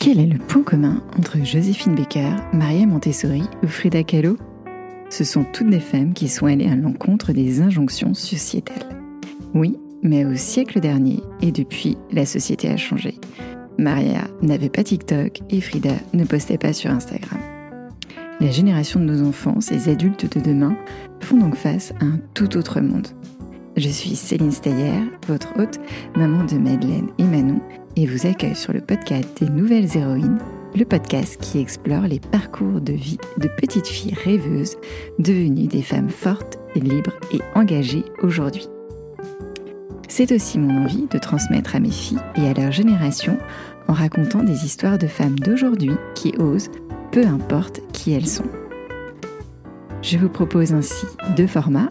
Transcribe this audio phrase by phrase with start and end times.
[0.00, 4.36] Quel est le point commun entre Joséphine Baker, Maria Montessori ou Frida Kahlo?
[5.10, 8.96] Ce sont toutes des femmes qui sont allées à l'encontre des injonctions sociétales.
[9.54, 13.18] Oui, mais au siècle dernier et depuis, la société a changé.
[13.76, 17.40] Maria n'avait pas TikTok et Frida ne postait pas sur Instagram.
[18.40, 20.76] La génération de nos enfants, ces adultes de demain,
[21.20, 23.08] font donc face à un tout autre monde.
[23.76, 25.80] Je suis Céline Steyer, votre hôte,
[26.16, 27.60] maman de Madeleine et Manon,
[27.98, 30.38] et vous accueille sur le podcast des Nouvelles Héroïnes,
[30.76, 34.76] le podcast qui explore les parcours de vie de petites filles rêveuses
[35.18, 38.68] devenues des femmes fortes, libres et engagées aujourd'hui.
[40.06, 43.36] C'est aussi mon envie de transmettre à mes filles et à leur génération
[43.88, 46.70] en racontant des histoires de femmes d'aujourd'hui qui osent,
[47.10, 48.46] peu importe qui elles sont.
[50.02, 51.06] Je vous propose ainsi
[51.36, 51.90] deux formats.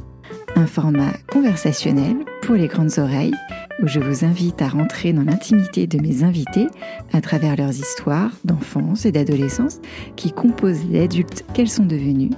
[0.57, 3.35] Un format conversationnel pour les grandes oreilles
[3.83, 6.65] où je vous invite à rentrer dans l'intimité de mes invités
[7.13, 9.79] à travers leurs histoires d'enfance et d'adolescence
[10.15, 12.31] qui composent les adultes qu'elles sont devenues,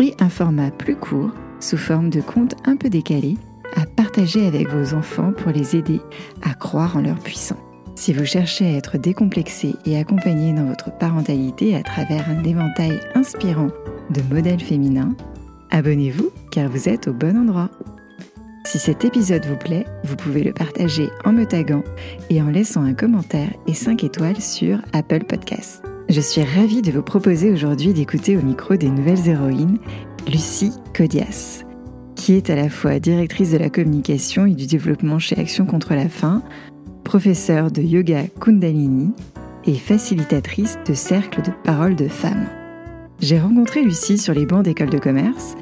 [0.00, 3.36] et un format plus court, sous forme de contes un peu décalés,
[3.76, 6.00] à partager avec vos enfants pour les aider
[6.40, 7.58] à croire en leur puissance.
[7.94, 12.98] Si vous cherchez à être décomplexé et accompagné dans votre parentalité à travers un éventail
[13.14, 13.68] inspirant
[14.08, 15.14] de modèles féminins,
[15.70, 17.68] abonnez-vous car vous êtes au bon endroit.
[18.64, 21.82] Si cet épisode vous plaît, vous pouvez le partager en me taguant
[22.30, 25.82] et en laissant un commentaire et 5 étoiles sur Apple Podcasts.
[26.08, 29.78] Je suis ravie de vous proposer aujourd'hui d'écouter au micro des nouvelles héroïnes
[30.28, 31.64] Lucie Codias,
[32.14, 35.94] qui est à la fois directrice de la communication et du développement chez Action contre
[35.94, 36.40] la faim,
[37.02, 39.12] professeure de yoga Kundalini
[39.64, 42.46] et facilitatrice de cercles de parole de femmes.
[43.18, 45.56] J'ai rencontré Lucie sur les bancs d'école de commerce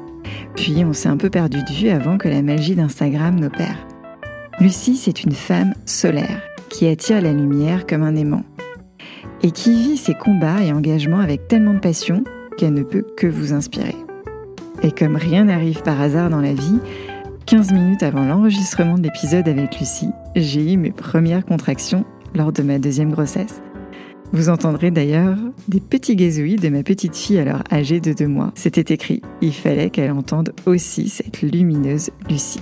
[0.55, 3.87] puis on s'est un peu perdu de vue avant que la magie d'Instagram n'opère.
[4.59, 8.43] Lucie, c'est une femme solaire qui attire la lumière comme un aimant
[9.41, 12.23] et qui vit ses combats et engagements avec tellement de passion
[12.57, 13.95] qu'elle ne peut que vous inspirer.
[14.81, 16.79] Et comme rien n'arrive par hasard dans la vie,
[17.45, 22.05] 15 minutes avant l'enregistrement de l'épisode avec Lucie, j'ai eu mes premières contractions
[22.35, 23.61] lors de ma deuxième grossesse.
[24.33, 28.51] Vous entendrez d'ailleurs des petits gazouilles de ma petite fille alors âgée de deux mois.
[28.55, 32.59] C'était écrit, il fallait qu'elle entende aussi cette lumineuse Lucie.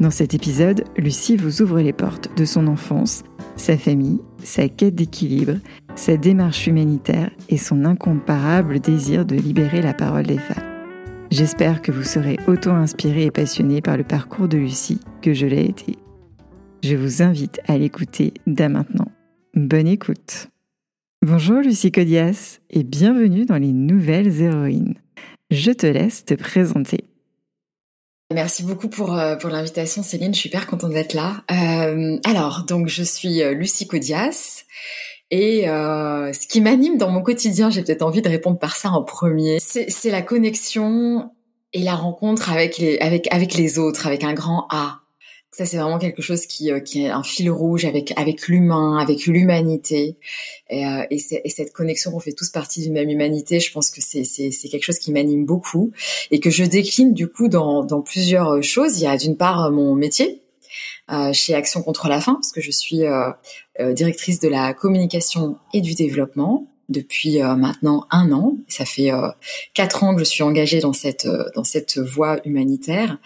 [0.00, 3.22] Dans cet épisode, Lucie vous ouvre les portes de son enfance,
[3.54, 5.54] sa famille, sa quête d'équilibre,
[5.94, 10.64] sa démarche humanitaire et son incomparable désir de libérer la parole des femmes.
[11.30, 15.46] J'espère que vous serez autant inspiré et passionné par le parcours de Lucie que je
[15.46, 15.96] l'ai été.
[16.82, 19.12] Je vous invite à l'écouter dès maintenant.
[19.54, 20.48] Bonne écoute
[21.26, 24.92] Bonjour Lucie Codias et bienvenue dans les nouvelles héroïnes.
[25.50, 27.06] Je te laisse te présenter.
[28.30, 31.42] Merci beaucoup pour, euh, pour l'invitation Céline, je suis hyper contente d'être là.
[31.50, 34.64] Euh, alors, donc je suis euh, Lucie Codias
[35.30, 39.02] et ce qui m'anime dans mon quotidien, j'ai peut-être envie de répondre par ça en
[39.02, 41.30] premier, c'est la connexion
[41.72, 45.03] et la rencontre avec les, avec, avec les autres, avec un grand A.
[45.56, 48.98] Ça, c'est vraiment quelque chose qui, euh, qui est un fil rouge avec avec l'humain,
[48.98, 50.16] avec l'humanité,
[50.68, 53.60] et, euh, et, et, cette connexion qu'on fait tous partie d'une même humanité.
[53.60, 55.92] Je pense que c'est c'est quelque chose qui m'anime beaucoup
[56.32, 58.98] et que je décline du coup dans dans plusieurs euh, choses.
[58.98, 60.42] Il y a d'une part mon métier
[61.12, 63.30] euh, chez Action contre la faim, parce que je suis euh,
[63.92, 68.56] directrice de la communication et du développement depuis maintenant un an.
[68.66, 69.10] Ça fait
[69.72, 73.18] quatre ans que je suis engagée dans cette dans cette voie humanitaire,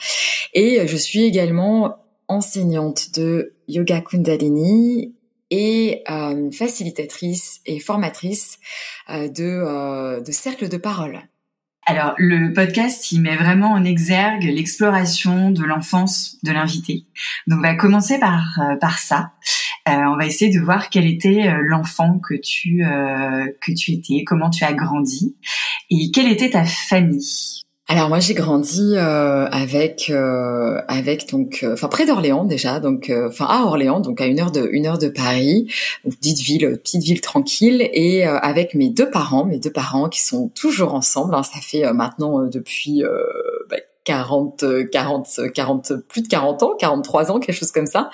[0.53, 1.97] et je suis également
[2.29, 5.15] enseignante de yoga kundalini
[5.51, 8.59] et euh, facilitatrice et formatrice
[9.11, 11.21] euh, de, euh, de cercles de parole.
[11.87, 17.07] Alors, le podcast, il met vraiment en exergue l'exploration de l'enfance de l'invité.
[17.47, 18.45] Donc, on va commencer par,
[18.79, 19.33] par ça.
[19.87, 22.83] on va essayer de voir quel était l'enfant que tu,
[23.63, 25.35] que tu étais, comment tu as grandi
[25.89, 27.58] et quelle était ta famille.
[27.91, 33.11] Alors moi j'ai grandi euh, avec euh, avec donc euh, enfin près d'Orléans déjà donc
[33.11, 35.73] enfin à Orléans donc à une heure de une heure de Paris
[36.05, 40.49] petite ville petite ville tranquille et avec mes deux parents mes deux parents qui sont
[40.49, 43.03] toujours ensemble hein, ça fait maintenant depuis
[44.09, 48.09] 40, 40, 40, plus de 40 ans, 43 ans, quelque chose comme ça.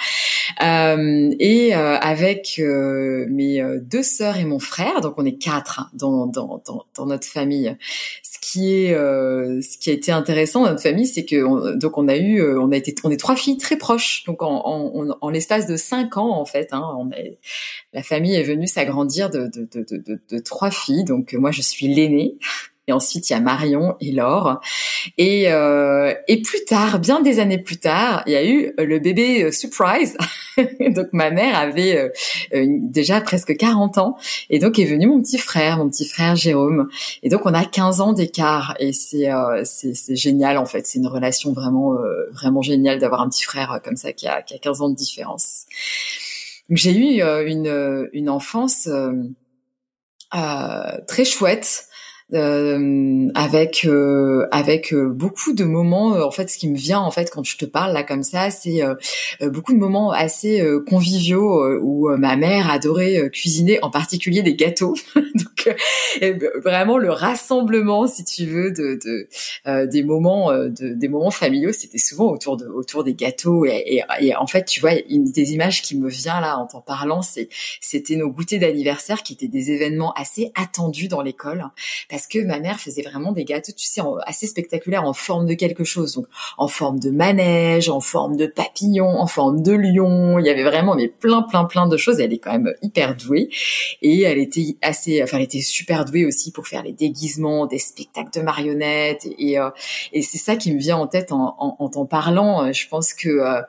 [0.61, 5.89] Euh, et euh, avec euh, mes deux sœurs et mon frère, donc on est quatre
[5.93, 7.77] dans, dans, dans, dans notre famille.
[8.25, 12.09] Ce qui est, ce qui a été intéressant dans notre famille, c'est que donc on
[12.09, 14.25] a eu, on a été, on est trois filles très proches.
[14.27, 17.09] Donc en, en, en l'espace de cinq ans en fait, hein, on
[17.93, 21.05] la famille est venue s'agrandir de, de, de, de, de trois filles.
[21.05, 22.37] Donc moi je suis l'aînée.
[22.87, 24.61] Et ensuite, il y a Marion et Laure.
[25.17, 28.99] Et, euh, et plus tard, bien des années plus tard, il y a eu le
[28.99, 30.19] bébé euh, surprise.
[30.57, 32.13] Donc ma mère avait
[32.53, 34.17] euh, déjà presque 40 ans.
[34.51, 36.89] Et donc est venu mon petit frère, mon petit frère Jérôme.
[37.23, 39.31] Et donc on a 15 ans d'écart et c'est
[39.65, 40.87] c'est génial en fait.
[40.87, 41.97] C'est une relation vraiment
[42.33, 44.95] vraiment géniale d'avoir un petit frère comme ça qui a qui a 15 ans de
[44.95, 45.65] différence.
[46.71, 48.89] J'ai eu une une enfance
[50.31, 51.89] très chouette
[52.35, 57.13] euh, avec euh, avec euh, beaucoup de moments en fait ce qui me vient en
[57.13, 58.81] fait quand je te parle là comme ça c'est
[59.43, 64.95] beaucoup de moments assez conviviaux où ma mère adorait cuisiner en particulier des gâteaux.
[65.15, 65.77] Donc
[66.63, 71.99] vraiment le rassemblement si tu veux de, de des moments de, des moments familiaux c'était
[71.99, 73.65] souvent autour de autour des gâteaux.
[73.65, 76.81] Et, et, en fait tu vois une des images qui me vient là en t'en
[76.81, 77.49] parlant c'est
[77.81, 81.71] c'était nos goûters d'anniversaire qui étaient des événements assez attendus dans l'école
[82.09, 85.55] parce que ma mère faisait vraiment des gâteaux, tu sais, assez spectaculaires en forme de
[85.55, 86.27] quelque chose, donc
[86.59, 90.39] en forme de manège, en forme de papillon, en forme de lion.
[90.39, 92.21] Il y avait vraiment mais plein, plein, plein de choses.
[92.21, 93.49] Elle est quand même hyper douée
[94.03, 97.79] et elle était assez, enfin, elle était super douée aussi pour faire les déguisements, des
[97.79, 99.71] spectacles de marionnettes et euh,
[100.13, 102.73] et c'est ça qui me vient en tête en, en, t'en parlant.
[102.73, 103.63] Je pense que euh,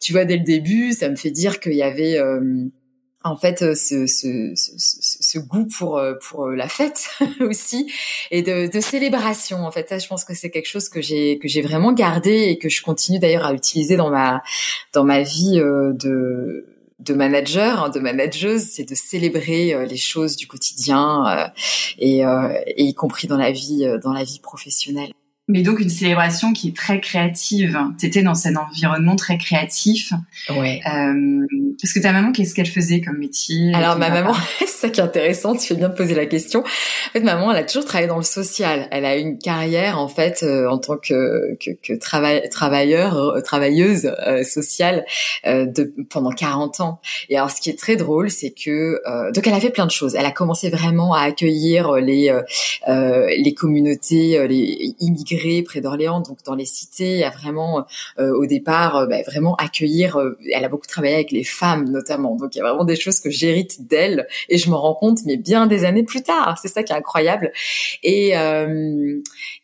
[0.00, 2.66] tu vois dès le début, ça me fait dire qu'il y avait euh,
[3.26, 7.08] en fait euh, ce, ce, ce, ce, goût pour euh, pour euh, la fête
[7.40, 7.92] aussi
[8.30, 9.88] et de, de, célébration en fait.
[9.88, 12.68] Ça je pense que c'est quelque chose que j'ai que j'ai vraiment gardé et que
[12.68, 14.42] je continue d'ailleurs à utiliser dans ma
[14.92, 16.66] dans ma vie de
[16.98, 21.52] de manager, hein, de manageuse, c'est de célébrer les choses du quotidien
[21.98, 25.12] et, et, y compris dans la vie dans la vie professionnelle
[25.48, 27.78] mais donc une célébration qui est très créative.
[27.98, 30.12] T'étais dans cet environnement très créatif.
[30.50, 30.80] Ouais.
[30.86, 31.46] Euh,
[31.80, 33.72] parce que ta maman, qu'est-ce qu'elle faisait comme métier?
[33.72, 35.54] Alors ma maman, c'est ça qui est intéressant.
[35.54, 36.60] Tu fais bien de poser la question.
[36.60, 38.88] En fait, maman, elle a toujours travaillé dans le social.
[38.90, 43.16] Elle a eu une carrière en fait euh, en tant que que, que travail, travailleur,
[43.16, 45.04] euh, travailleuse euh, sociale
[45.44, 47.00] de pendant 40 ans.
[47.28, 49.00] Et alors, ce qui est très drôle, c'est que
[49.32, 50.16] donc elle a fait plein de choses.
[50.16, 52.36] Elle a commencé vraiment à accueillir les
[52.86, 57.84] les communautés, les immigrés près d'Orléans, donc dans les cités, a vraiment
[58.18, 60.16] euh, au départ euh, bah, vraiment accueillir.
[60.16, 62.96] Euh, elle a beaucoup travaillé avec les femmes notamment, donc il y a vraiment des
[62.96, 66.58] choses que j'hérite d'elle et je me rends compte, mais bien des années plus tard.
[66.60, 67.52] C'est ça qui est incroyable.
[68.02, 68.34] Et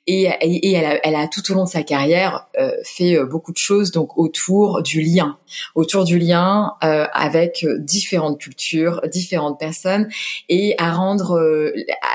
[0.06, 3.24] et, et, elle, a, elle, a, tout au long de sa carrière euh, fait euh,
[3.24, 5.38] beaucoup de choses donc autour du lien,
[5.74, 10.08] autour du lien euh, avec différentes cultures, différentes personnes,
[10.48, 11.40] et à rendre,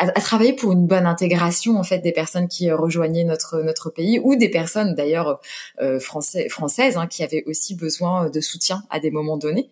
[0.01, 3.89] à, à, travailler pour une bonne intégration en fait des personnes qui rejoignaient notre notre
[3.89, 5.39] pays ou des personnes d'ailleurs
[5.99, 9.69] français, françaises hein, qui avaient aussi besoin de soutien à des moments donnés.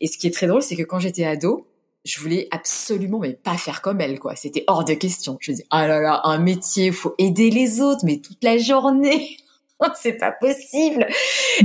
[0.00, 1.67] Et ce qui est très drôle, c'est que quand j'étais ado,
[2.08, 4.34] je voulais absolument mais pas faire comme elle quoi.
[4.34, 5.36] C'était hors de question.
[5.40, 9.36] Je dis ah là là un métier faut aider les autres mais toute la journée.
[10.00, 11.06] C'est pas possible.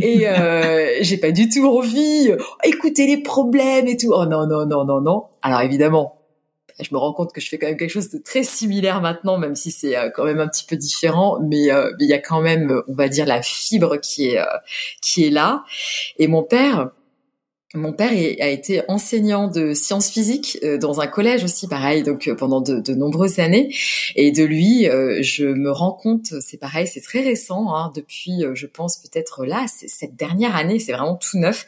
[0.01, 2.31] Et euh, j'ai pas du tout envie.
[2.63, 4.11] Écouter les problèmes et tout.
[4.13, 5.23] Oh non non non non non.
[5.41, 6.19] Alors évidemment
[6.79, 9.37] je me rends compte que je fais quand même quelque chose de très similaire maintenant,
[9.37, 12.19] même si c'est euh, quand même un petit peu différent, mais euh, il y a
[12.19, 14.45] quand même, on va dire, la fibre qui est euh,
[15.01, 15.63] qui est là.
[16.17, 16.89] Et mon père,
[17.75, 22.27] mon père a été enseignant de sciences physiques euh, dans un collège aussi, pareil, donc
[22.27, 23.73] euh, pendant de, nombreuses années.
[24.15, 28.43] Et de lui, euh, je me rends compte, c'est pareil, c'est très récent, hein, depuis,
[28.53, 31.65] je pense peut-être là, cette dernière année, c'est vraiment tout neuf,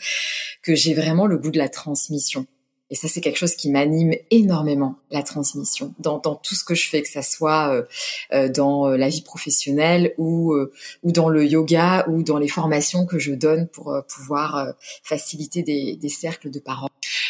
[0.61, 2.45] que j'ai vraiment le goût de la transmission.
[2.91, 6.75] Et ça, c'est quelque chose qui m'anime énormément, la transmission, dans, dans, tout ce que
[6.75, 7.83] je fais, que ça soit euh,
[8.31, 12.47] euh dans euh, la vie professionnelle ou, euh, ou dans le yoga ou dans les
[12.47, 14.73] formations que je donne pour pouvoir
[15.03, 16.89] faciliter des, des, cercles de parole.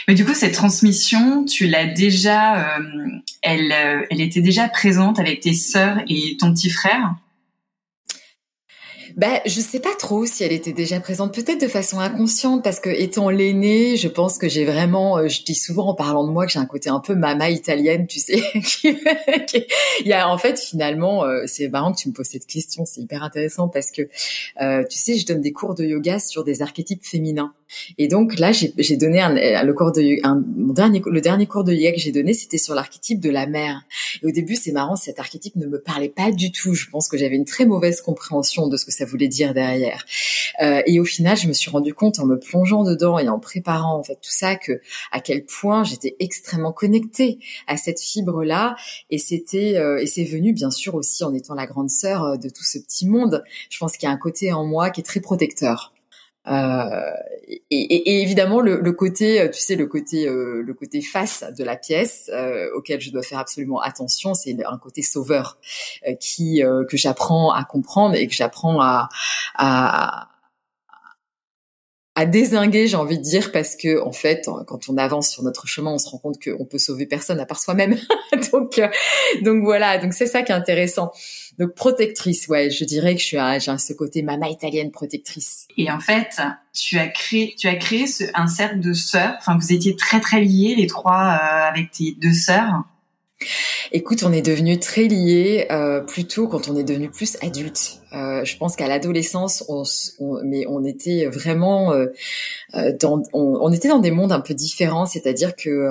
[0.09, 2.77] Mais du coup, cette transmission, tu l'as déjà,
[3.41, 3.74] elle,
[4.09, 7.15] elle était déjà présente avec tes sœurs et ton petit frère?
[9.15, 12.81] Ben, je sais pas trop si elle était déjà présente, peut-être de façon inconsciente, parce
[12.81, 16.31] que étant l'aînée, je pense que j'ai vraiment, euh, je dis souvent en parlant de
[16.31, 18.43] moi que j'ai un côté un peu mama italienne, tu sais.
[18.84, 22.84] Il y a en fait finalement, euh, c'est marrant que tu me poses cette question,
[22.86, 24.01] c'est hyper intéressant parce que
[24.62, 27.53] euh, tu sais, je donne des cours de yoga sur des archétypes féminins.
[27.98, 31.63] Et donc là, j'ai donné un, le cours de un, mon dernier le dernier cours
[31.63, 33.84] de yoga que j'ai donné, c'était sur l'archétype de la mère.
[34.22, 36.74] Et au début, c'est marrant, cet archétype ne me parlait pas du tout.
[36.74, 40.05] Je pense que j'avais une très mauvaise compréhension de ce que ça voulait dire derrière.
[40.62, 43.39] Euh, et au final, je me suis rendu compte en me plongeant dedans et en
[43.39, 44.79] préparant en fait tout ça que
[45.12, 48.75] à quel point j'étais extrêmement connectée à cette fibre là.
[49.10, 52.38] Et c'était euh, et c'est venu bien sûr aussi en étant la grande sœur euh,
[52.38, 53.43] de tout ce petit monde.
[53.69, 55.94] Je pense qu'il y a un côté en moi qui est très protecteur.
[56.47, 57.11] Euh,
[57.71, 62.29] et, évidemment le, côté, tu sais, le côté, euh, le côté face de la pièce
[62.33, 65.57] euh, auquel je dois faire absolument attention, c'est un côté sauveur
[66.19, 69.09] qui que j'apprends à comprendre et que j'apprends à,
[69.55, 70.29] à
[72.17, 75.67] à désinguer, j'ai envie de dire, parce que en fait, quand on avance sur notre
[75.67, 77.98] chemin, on se rend compte qu'on peut sauver personne à part soi-même.
[78.53, 78.88] donc, euh,
[79.41, 81.12] donc voilà, donc c'est ça qui est intéressant.
[81.60, 85.67] Donc protectrice, ouais, je dirais que je suis j'ai ce côté maman italienne protectrice.
[85.77, 86.41] Et en fait,
[86.74, 89.36] tu as créé, tu as créé ce, un cercle de sœurs.
[89.39, 92.84] Enfin, vous étiez très très liés les trois euh, avec tes deux sœurs.
[93.91, 98.00] Écoute, on est devenus très liés euh, plutôt quand on est devenu plus adulte.
[98.15, 99.84] Euh, je pense qu'à l'adolescence, on,
[100.43, 102.07] mais on était vraiment euh,
[102.75, 105.05] euh, dans, on, était dans des mondes un peu différents.
[105.05, 105.89] C'est-à-dire que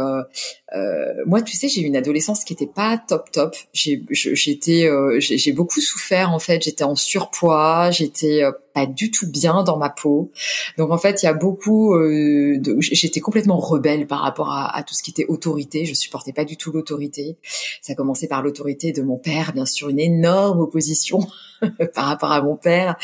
[1.26, 3.56] moi, tu sais, j'ai eu une adolescence qui était pas top top.
[3.72, 4.88] J'ai, j'étais,
[5.18, 6.62] j'ai beaucoup souffert en fait.
[6.62, 8.42] J'étais en surpoids, j'étais
[8.74, 10.30] pas du tout bien dans ma peau.
[10.76, 11.96] Donc en fait, il y a beaucoup.
[11.96, 15.84] de, j'étais complètement rebelle par rapport à, à, tout ce qui était autorité.
[15.86, 17.36] Je supportais pas du tout l'autorité.
[17.80, 21.20] Ça a commencé par l'autorité de mon père, bien sûr, une énorme opposition
[21.94, 22.96] par rapport à mon père,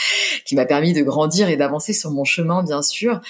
[0.44, 3.20] qui m'a permis de grandir et d'avancer sur mon chemin, bien sûr.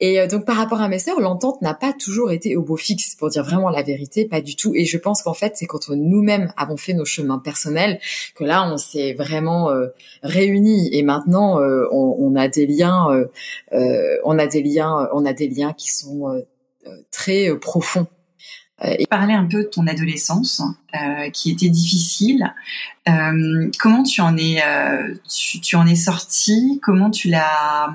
[0.00, 2.76] Et euh, donc par rapport à mes sœurs, l'entente n'a pas toujours été au beau
[2.76, 4.74] fixe, pour dire vraiment la vérité, pas du tout.
[4.74, 8.00] Et je pense qu'en fait, c'est quand nous-mêmes avons fait nos chemins personnels
[8.34, 9.88] que là, on s'est vraiment euh,
[10.22, 10.90] réunis.
[10.92, 13.08] Et maintenant, euh, on, on, a des liens,
[13.72, 16.42] on a des liens, on a des liens qui sont
[17.10, 18.06] très profonds
[18.84, 20.62] euh, et parler un peu de ton adolescence
[20.94, 22.54] euh, qui était difficile.
[23.08, 27.92] Euh, comment tu en es euh, tu, tu, en es sorti Comment tu l'as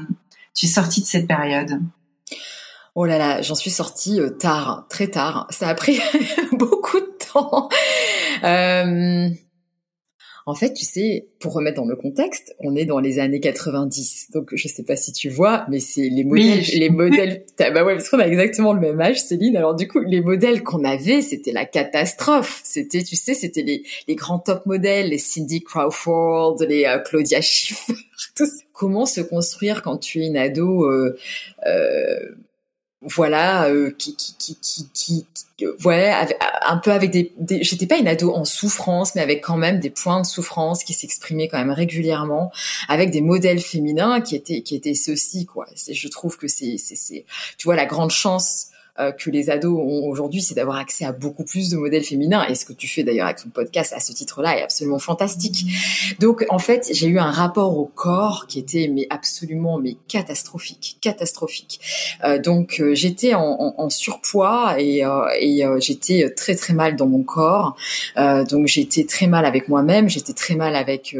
[0.53, 1.79] tu es sorti de cette période?
[2.93, 5.47] Oh là là, j'en suis sortie euh, tard, très tard.
[5.49, 5.99] Ça a pris
[6.53, 7.67] beaucoup de temps.
[10.47, 14.29] En fait, tu sais, pour remettre dans le contexte, on est dans les années 90.
[14.31, 17.95] Donc, je sais pas si tu vois, mais c'est les modèles, les modèles, bah ouais,
[17.95, 19.57] parce qu'on a exactement le même âge, Céline.
[19.57, 22.61] Alors, du coup, les modèles qu'on avait, c'était la catastrophe.
[22.63, 27.41] C'était, tu sais, c'était les, les grands top modèles, les Cindy Crawford, les euh, Claudia
[27.41, 27.93] Schiffer,
[28.35, 28.51] tout ça.
[28.71, 31.17] Comment se construire quand tu es une ado, euh,
[31.65, 32.19] euh,
[33.05, 35.25] voilà euh, qui qui qui qui, qui
[35.79, 36.27] voilà
[36.67, 39.79] un peu avec des, des j'étais pas une ado en souffrance mais avec quand même
[39.79, 42.51] des points de souffrance qui s'exprimaient quand même régulièrement
[42.89, 45.67] avec des modèles féminins qui étaient qui étaient ceux-ci quoi.
[45.89, 47.25] Je trouve que c'est c'est
[47.57, 48.67] tu vois la grande chance
[48.99, 52.45] euh, que les ados ont aujourd'hui, c'est d'avoir accès à beaucoup plus de modèles féminins.
[52.47, 55.65] Et ce que tu fais d'ailleurs avec ton podcast à ce titre-là est absolument fantastique.
[56.19, 60.97] Donc en fait, j'ai eu un rapport au corps qui était mais absolument mais catastrophique,
[61.01, 61.79] catastrophique.
[62.23, 65.03] Euh, donc euh, j'étais en, en, surpoids et,
[65.39, 67.75] et j'étais très très mal dans mon corps.
[68.15, 71.15] donc j'étais très mal avec moi-même, j'étais très mal avec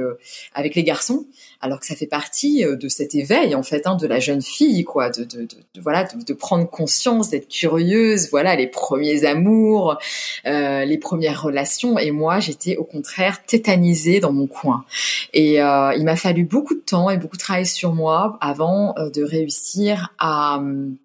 [0.54, 1.26] avec les garçons
[1.66, 4.42] alors que ça fait partie euh, de cet éveil en fait hein, de la jeune
[4.42, 9.98] fille quoi de, de, de, voilà de, prendre conscience d'être curieuse voilà les premiers amours
[10.46, 11.98] euh, les premières relations.
[11.98, 14.86] Et moi j'étais au contraire tétanisée dans mon coin.
[15.34, 18.94] Et euh, il m'a fallu beaucoup de temps et beaucoup de travail sur moi avant
[18.96, 20.96] de réussir à hum,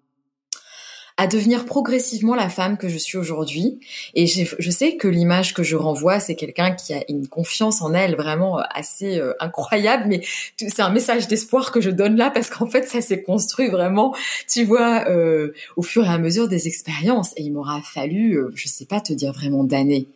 [1.17, 3.79] à devenir progressivement la femme que je suis aujourd'hui.
[4.15, 7.93] Et je sais que l'image que je renvoie, c'est quelqu'un qui a une confiance en
[7.93, 10.21] elle vraiment euh, assez euh, incroyable, mais
[10.57, 14.15] c'est un message d'espoir que je donne là parce qu'en fait, ça s'est construit vraiment,
[14.47, 17.33] tu vois, euh, au fur et à mesure des expériences.
[17.37, 20.07] Et il m'aura fallu, je sais pas te dire vraiment d'années.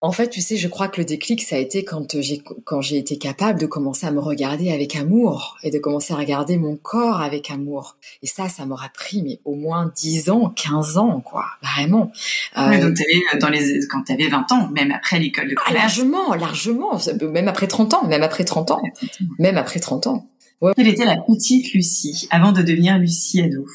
[0.00, 2.80] En fait, tu sais, je crois que le déclic, ça a été quand j'ai quand
[2.80, 6.56] j'ai été capable de commencer à me regarder avec amour et de commencer à regarder
[6.56, 7.96] mon corps avec amour.
[8.22, 12.12] Et ça, ça m'aura pris mais au moins 10 ans, 15 ans, quoi, vraiment.
[12.56, 15.64] Euh, donc avais, dans les quand tu avais 20 ans, même après l'école de ah,
[15.66, 15.82] collège.
[15.82, 17.00] largement, largement,
[17.32, 18.82] même après 30 ans, même après 30 ans,
[19.40, 20.28] même après 30 ans.
[20.60, 20.72] Ouais.
[20.76, 23.66] Quelle était la petite Lucie avant de devenir Lucie ado?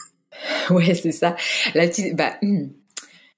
[0.69, 1.35] Ouais, c'est ça.
[1.75, 2.33] La petite, bah.
[2.41, 2.67] Hmm.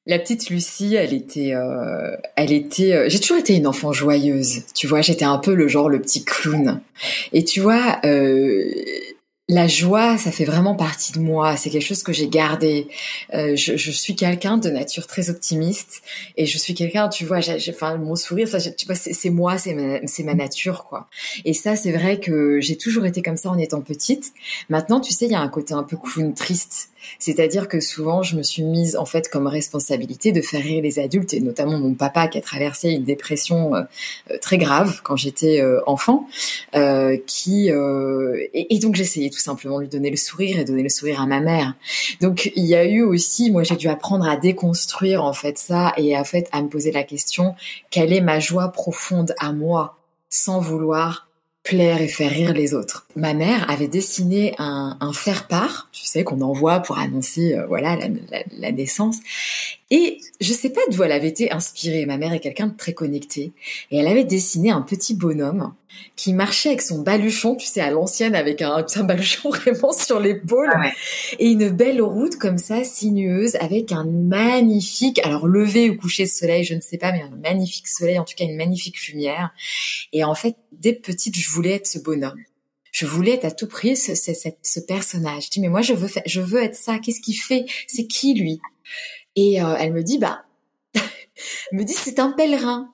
[0.07, 2.93] La petite Lucie, elle était, euh, elle était.
[2.93, 4.61] Euh, j'ai toujours été une enfant joyeuse.
[4.75, 6.79] Tu vois, j'étais un peu le genre le petit clown.
[7.33, 8.69] Et tu vois, euh,
[9.47, 11.55] la joie, ça fait vraiment partie de moi.
[11.55, 12.87] C'est quelque chose que j'ai gardé.
[13.33, 16.01] Euh, je, je, suis quelqu'un de nature très optimiste
[16.35, 19.57] et je suis quelqu'un, tu vois, j'ai, enfin mon sourire, ça, tu vois, c'est, moi,
[19.59, 21.07] c'est ma, c'est ma nature, quoi.
[21.45, 24.33] Et ça, c'est vrai que j'ai toujours été comme ça en étant petite.
[24.69, 26.89] Maintenant, tu sais, il y a un côté un peu clown triste.
[27.19, 30.99] C'est-à-dire que souvent, je me suis mise en fait comme responsabilité de faire rire les
[30.99, 33.81] adultes et notamment mon papa qui a traversé une dépression euh,
[34.31, 36.27] euh, très grave quand j'étais enfant,
[37.25, 41.21] qui et, et donc j'essayais tout simplement lui donner le sourire et donner le sourire
[41.21, 41.73] à ma mère.
[42.21, 45.93] Donc il y a eu aussi, moi j'ai dû apprendre à déconstruire en fait ça
[45.97, 47.55] et en fait à me poser la question
[47.89, 49.97] quelle est ma joie profonde à moi
[50.29, 51.27] sans vouloir
[51.65, 53.07] plaire et faire rire les autres.
[53.15, 57.95] Ma mère avait dessiné un, un faire-part, tu sais, qu'on envoie pour annoncer euh, voilà
[57.95, 59.17] la, la, la, naissance.
[59.89, 62.05] Et je sais pas d'où elle avait été inspirée.
[62.05, 63.51] Ma mère est quelqu'un de très connecté
[63.89, 65.73] et elle avait dessiné un petit bonhomme
[66.15, 70.19] qui marchait avec son baluchon, tu sais, à l'ancienne, avec un, un baluchon vraiment sur
[70.19, 70.93] l'épaule, Ah ouais.
[71.39, 76.29] et une belle route comme ça, sinueuse, avec un magnifique, alors lever ou coucher de
[76.29, 79.51] soleil, je ne sais pas, mais un magnifique soleil, en tout cas une magnifique lumière.
[80.13, 82.39] Et en fait, dès petite, je voulais être ce bonhomme.
[82.91, 85.45] Je voulais être à tout prix ce, ce, ce, ce personnage.
[85.45, 86.97] Je dis, mais moi, je veux, faire, je veux être ça.
[86.97, 87.65] Qu'est-ce qu'il fait?
[87.87, 88.61] C'est qui lui?
[89.35, 90.45] Et euh, elle me dit, bah,
[90.95, 92.89] elle me dit, c'est un pèlerin.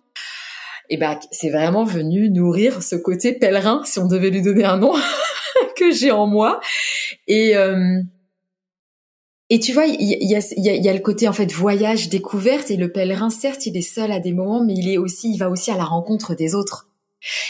[0.90, 4.78] Et bah, c'est vraiment venu nourrir ce côté pèlerin, si on devait lui donner un
[4.78, 4.94] nom,
[5.78, 6.60] que j'ai en moi.
[7.28, 8.02] Et euh,
[9.50, 11.52] et tu vois, il y, y, a, y, a, y a le côté en fait
[11.52, 14.98] voyage, découverte, et le pèlerin, certes, il est seul à des moments, mais il est
[14.98, 16.91] aussi, il va aussi à la rencontre des autres.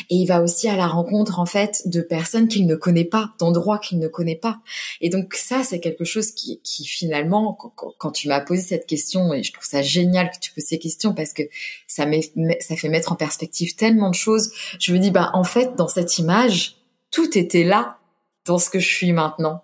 [0.09, 3.33] Et il va aussi à la rencontre en fait de personnes qu'il ne connaît pas,
[3.39, 4.59] d'endroits qu'il ne connaît pas.
[4.99, 7.53] Et donc ça, c'est quelque chose qui, qui finalement,
[7.97, 10.79] quand, tu m'as posé cette question, et je trouve ça génial que tu poses ces
[10.79, 11.43] questions parce que
[11.87, 14.51] ça fait mettre en perspective tellement de choses.
[14.79, 16.75] Je me dis, bah en fait, dans cette image,
[17.11, 17.97] tout était là
[18.45, 19.63] dans ce que je suis maintenant.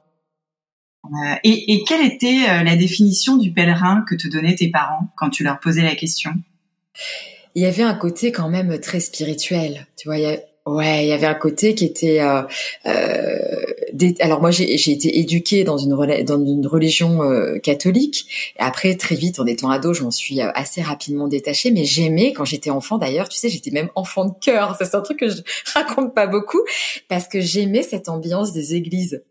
[1.06, 5.08] Euh, et, et, quelle était euh, la définition du pèlerin que te donnaient tes parents
[5.16, 6.34] quand tu leur posais la question?
[7.58, 9.88] Il y avait un côté quand même très spirituel.
[9.98, 12.22] Tu vois, il y ouais, il y avait un côté qui était.
[12.22, 12.44] Euh,
[12.86, 13.40] euh,
[13.94, 18.54] des, alors moi, j'ai été éduquée dans une dans une religion euh, catholique.
[18.60, 21.72] Et après, très vite, en étant ado, je m'en suis assez rapidement détachée.
[21.72, 23.00] Mais j'aimais quand j'étais enfant.
[23.00, 24.76] D'ailleurs, tu sais, j'étais même enfant de cœur.
[24.78, 25.42] C'est un truc que je
[25.74, 26.62] raconte pas beaucoup
[27.10, 29.24] parce que j'aimais cette ambiance des églises.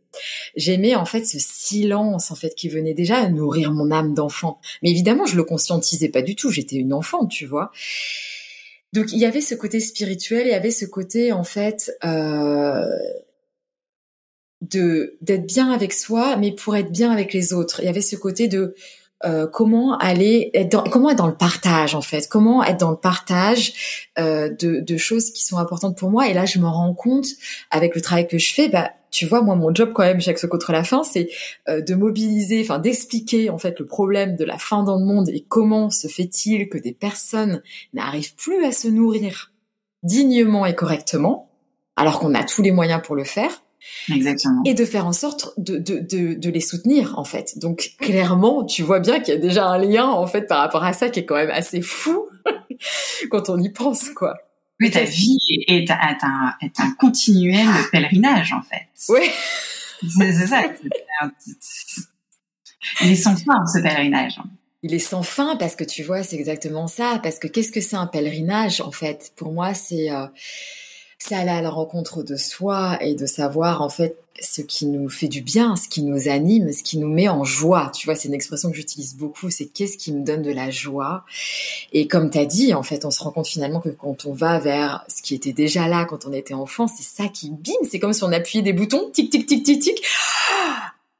[0.56, 4.60] J'aimais en fait ce silence en fait qui venait déjà à nourrir mon âme d'enfant.
[4.82, 6.50] Mais évidemment, je le conscientisais pas du tout.
[6.50, 7.70] J'étais une enfant, tu vois.
[8.92, 12.86] Donc il y avait ce côté spirituel, il y avait ce côté en fait euh,
[14.62, 17.80] de d'être bien avec soi, mais pour être bien avec les autres.
[17.80, 18.74] Il y avait ce côté de
[19.24, 22.28] euh, comment aller être dans, comment être dans le partage en fait.
[22.28, 26.28] Comment être dans le partage euh, de, de, choses qui sont importantes pour moi.
[26.28, 27.26] Et là je me rends compte
[27.70, 30.38] avec le travail que je fais bah tu vois moi mon job quand même chaque
[30.38, 31.30] ce contre la fin c'est
[31.70, 35.30] euh, de mobiliser enfin d'expliquer en fait le problème de la faim dans le monde
[35.30, 37.62] et comment se fait-il que des personnes
[37.94, 39.52] n'arrivent plus à se nourrir
[40.02, 41.50] dignement et correctement
[41.96, 43.62] alors qu'on a tous les moyens pour le faire
[44.12, 44.62] Exactement.
[44.64, 47.58] Et de faire en sorte de, de, de, de, les soutenir, en fait.
[47.58, 50.84] Donc, clairement, tu vois bien qu'il y a déjà un lien, en fait, par rapport
[50.84, 52.26] à ça qui est quand même assez fou
[53.30, 54.36] quand on y pense, quoi.
[54.80, 58.86] Oui, ta vie est, est, un, est un continuel pèlerinage, en fait.
[59.08, 59.30] Oui.
[60.08, 60.62] C'est ça.
[63.00, 64.38] Il est sans fin, ce pèlerinage.
[64.82, 67.18] Il est sans fin parce que tu vois, c'est exactement ça.
[67.22, 69.32] Parce que qu'est-ce que c'est un pèlerinage, en fait?
[69.36, 70.10] Pour moi, c'est...
[70.10, 70.26] Euh,
[71.18, 75.08] c'est aller à la rencontre de soi et de savoir en fait ce qui nous
[75.08, 77.90] fait du bien, ce qui nous anime, ce qui nous met en joie.
[77.94, 80.70] Tu vois, c'est une expression que j'utilise beaucoup, c'est qu'est-ce qui me donne de la
[80.70, 81.24] joie?
[81.92, 84.32] Et comme tu as dit, en fait, on se rend compte finalement que quand on
[84.32, 87.72] va vers ce qui était déjà là quand on était enfant, c'est ça qui bim,
[87.90, 90.02] c'est comme si on appuyait des boutons, tic tic tic tic tic.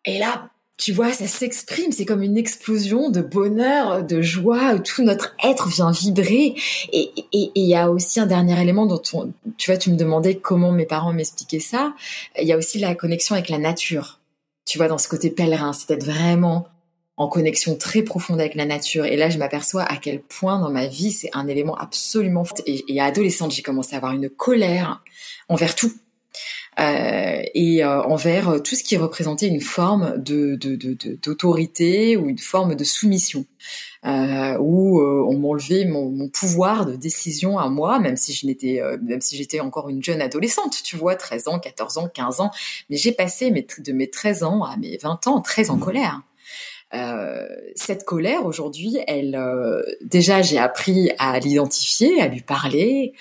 [0.05, 5.03] Et là, tu vois, ça s'exprime, c'est comme une explosion de bonheur, de joie, tout
[5.03, 6.55] notre être vient vibrer.
[6.93, 10.37] Et il y a aussi un dernier élément dont on, tu vois, tu me demandais
[10.37, 11.95] comment mes parents m'expliquaient ça.
[12.41, 14.21] Il y a aussi la connexion avec la nature.
[14.67, 16.69] Tu vois, dans ce côté pèlerin, c'est d'être vraiment
[17.17, 19.07] en connexion très profonde avec la nature.
[19.07, 22.45] Et là, je m'aperçois à quel point dans ma vie, c'est un élément absolument...
[22.67, 25.03] Et, et adolescente, j'ai commencé à avoir une colère
[25.49, 25.91] envers tout
[26.79, 32.29] euh, et euh, envers tout ce qui représentait une forme de, de, de, d'autorité ou
[32.29, 33.47] une forme de soumission,
[34.05, 38.83] euh, où on m'enlevait mon, mon, pouvoir de décision à moi, même si je n'étais,
[39.03, 42.51] même si j'étais encore une jeune adolescente, tu vois, 13 ans, 14 ans, 15 ans,
[42.91, 46.23] mais j'ai passé mes, de mes 13 ans à mes 20 ans très en colère.
[46.95, 53.13] Euh, cette colère aujourd'hui, elle, euh, déjà j'ai appris à l'identifier, à lui parler,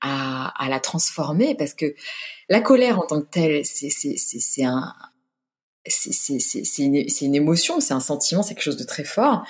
[0.00, 1.94] à, la transformer, parce que
[2.48, 4.94] la colère en tant que telle, c'est un
[5.90, 9.44] c'est une, une émotion, c'est un sentiment, c'est quelque chose de très fort,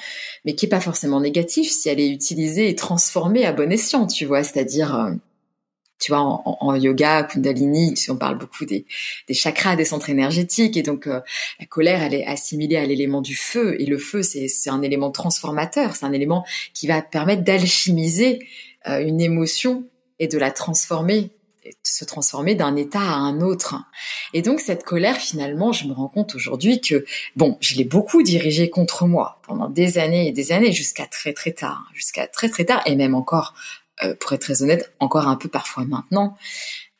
[0.44, 4.06] mais qui est pas forcément négatif si elle est utilisée et transformée à bon escient,
[4.06, 5.10] tu vois, c'est-à-dire euh,
[5.98, 8.86] tu vois, en, en, yoga, Kundalini, on parle beaucoup des,
[9.26, 11.20] des chakras, des centres énergétiques, et donc euh,
[11.58, 15.10] la colère, elle est assimilée à l'élément du feu, et le feu, c'est un élément
[15.10, 18.46] transformateur, c'est un élément qui va permettre d'alchimiser
[18.88, 21.30] euh, une émotion et de la transformer,
[21.82, 23.76] se transformer d'un état à un autre.
[24.32, 27.04] Et donc cette colère, finalement, je me rends compte aujourd'hui que,
[27.36, 31.32] bon, je l'ai beaucoup dirigée contre moi pendant des années et des années, jusqu'à très
[31.32, 33.54] très tard, jusqu'à très très tard, et même encore
[34.02, 36.36] euh, pour être très honnête, encore un peu parfois maintenant.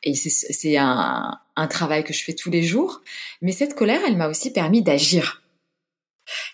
[0.03, 3.01] Et c'est un, un travail que je fais tous les jours.
[3.41, 5.38] Mais cette colère, elle m'a aussi permis d'agir.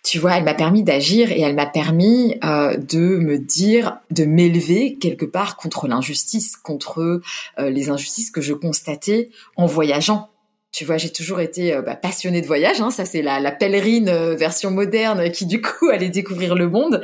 [0.03, 4.25] Tu vois, elle m'a permis d'agir et elle m'a permis euh, de me dire, de
[4.25, 7.21] m'élever quelque part contre l'injustice, contre
[7.59, 10.29] euh, les injustices que je constatais en voyageant.
[10.71, 12.81] Tu vois, j'ai toujours été euh, bah, passionnée de voyage.
[12.81, 17.01] Hein, ça, c'est la, la pèlerine version moderne qui du coup allait découvrir le monde.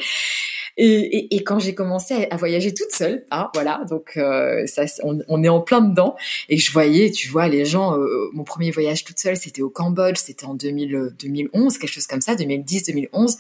[0.77, 5.43] Et, et, quand j'ai commencé à, voyager toute seule, hein, voilà, donc euh, ça, on,
[5.43, 6.15] est en plein dedans.
[6.49, 7.97] Et je voyais, tu vois, les gens.
[7.97, 12.07] Euh, mon premier voyage toute seule, c'était au Cambodge, c'était en 2000, 2011, quelque chose
[12.07, 13.37] comme ça, 2010, 2011.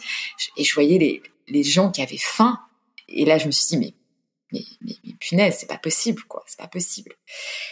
[0.57, 2.59] Et je voyais les, les gens qui avaient faim.
[3.07, 3.93] Et là, je me suis dit, mais
[4.51, 7.13] mais, mais, mais punaise, c'est pas possible, quoi, c'est pas possible.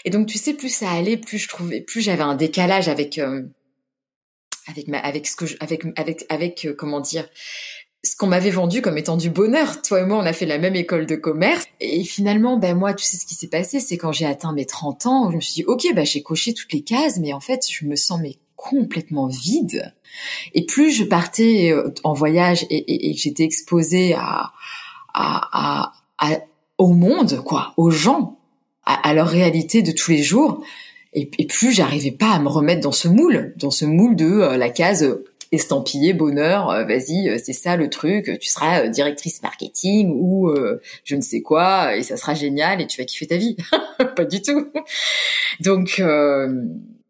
[0.06, 3.17] Et donc, tu sais, plus ça allait, plus je trouvais, plus j'avais un décalage avec,
[3.17, 3.43] euh,
[4.67, 7.28] avec ma, avec ce que, je, avec, avec, avec, comment dire,
[8.04, 9.82] ce qu'on m'avait vendu comme étant du bonheur.
[9.82, 11.66] Toi et moi, on a fait la même école de commerce.
[11.80, 14.66] Et finalement, ben moi, tu sais ce qui s'est passé, c'est quand j'ai atteint mes
[14.66, 17.40] 30 ans, je me suis dit, ok, ben j'ai coché toutes les cases, mais en
[17.40, 18.20] fait, je me sens
[18.60, 19.94] complètement vide.
[20.54, 24.52] Et plus je partais euh, en voyage et, j'étais exposée à,
[25.14, 26.40] à, à,
[26.78, 28.38] au monde, quoi, aux gens,
[28.86, 30.64] à, leur réalité de tous les jours,
[31.14, 34.58] et, plus j'arrivais pas à me remettre dans ce moule, dans ce moule de euh,
[34.58, 35.20] la case
[35.52, 40.54] estampillé bonheur, euh, vas-y, euh, c'est ça le truc, tu seras euh, directrice marketing ou
[41.04, 43.58] je ne sais quoi, et ça sera génial et tu vas kiffer ta vie.
[44.16, 44.72] Pas du tout.
[45.60, 46.02] Donc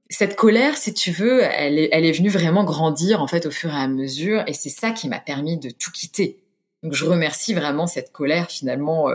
[0.10, 3.52] cette colère, si tu veux, elle est, elle est venue vraiment grandir en fait au
[3.52, 6.40] fur et à mesure, et c'est ça qui m'a permis de tout quitter.
[6.82, 9.10] Donc je remercie vraiment cette colère finalement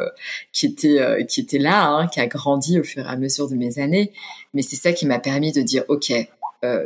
[0.52, 3.54] qui était qui était là, hein, qui a grandi au fur et à mesure de
[3.54, 4.12] mes années.
[4.52, 6.12] Mais c'est ça qui m'a permis de dire ok,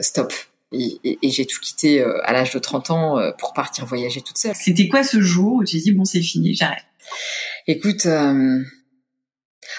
[0.00, 0.32] stop,
[0.72, 4.38] et, j'ai tout quitté euh, à l'âge de 30 ans euh, pour partir voyager toute
[4.38, 4.54] seule.
[4.54, 6.84] C'était quoi ce jour où tu dis bon c'est fini, j'arrête?
[7.66, 8.62] Écoute, euh,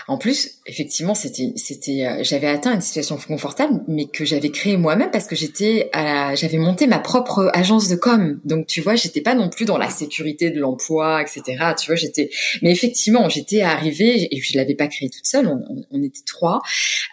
[0.08, 4.78] en plus, effectivement, c'était, c'était, euh, j'avais atteint une situation confortable, mais que j'avais créée
[4.78, 8.40] moi-même parce que j'étais, à j'avais monté ma propre agence de com.
[8.46, 11.74] Donc, tu vois, j'étais pas non plus dans la sécurité de l'emploi, etc.
[11.80, 12.30] Tu vois, j'étais,
[12.62, 15.48] mais effectivement, j'étais arrivée et je l'avais pas créée toute seule.
[15.48, 16.62] On, était trois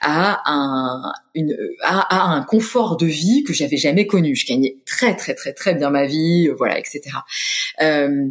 [0.01, 4.37] à un, une, à, un confort de vie que j'avais jamais connu.
[4.37, 7.03] Je gagnais très, très, très, très bien ma vie, voilà, etc.
[7.83, 8.29] Euh,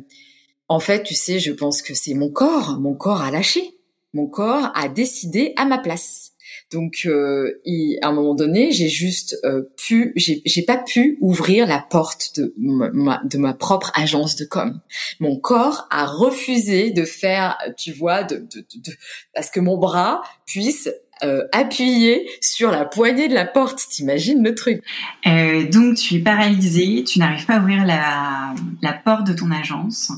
[0.67, 3.74] en fait, tu sais, je pense que c'est mon corps, mon corps a lâché
[4.15, 6.31] mon corps a décidé à ma place.
[6.71, 7.61] Donc, euh,
[8.01, 12.53] à un moment donné, j'ai juste euh, pu, j'ai pas pu ouvrir la porte de
[12.57, 14.81] ma, de ma propre agence de com.
[15.19, 18.91] Mon corps a refusé de faire, tu vois, de, de, de,
[19.33, 20.89] parce que mon bras puisse
[21.23, 23.79] euh, appuyer sur la poignée de la porte.
[23.89, 24.81] T'imagines le truc?
[25.27, 29.51] Euh, Donc, tu es paralysée, tu n'arrives pas à ouvrir la, la porte de ton
[29.51, 30.11] agence.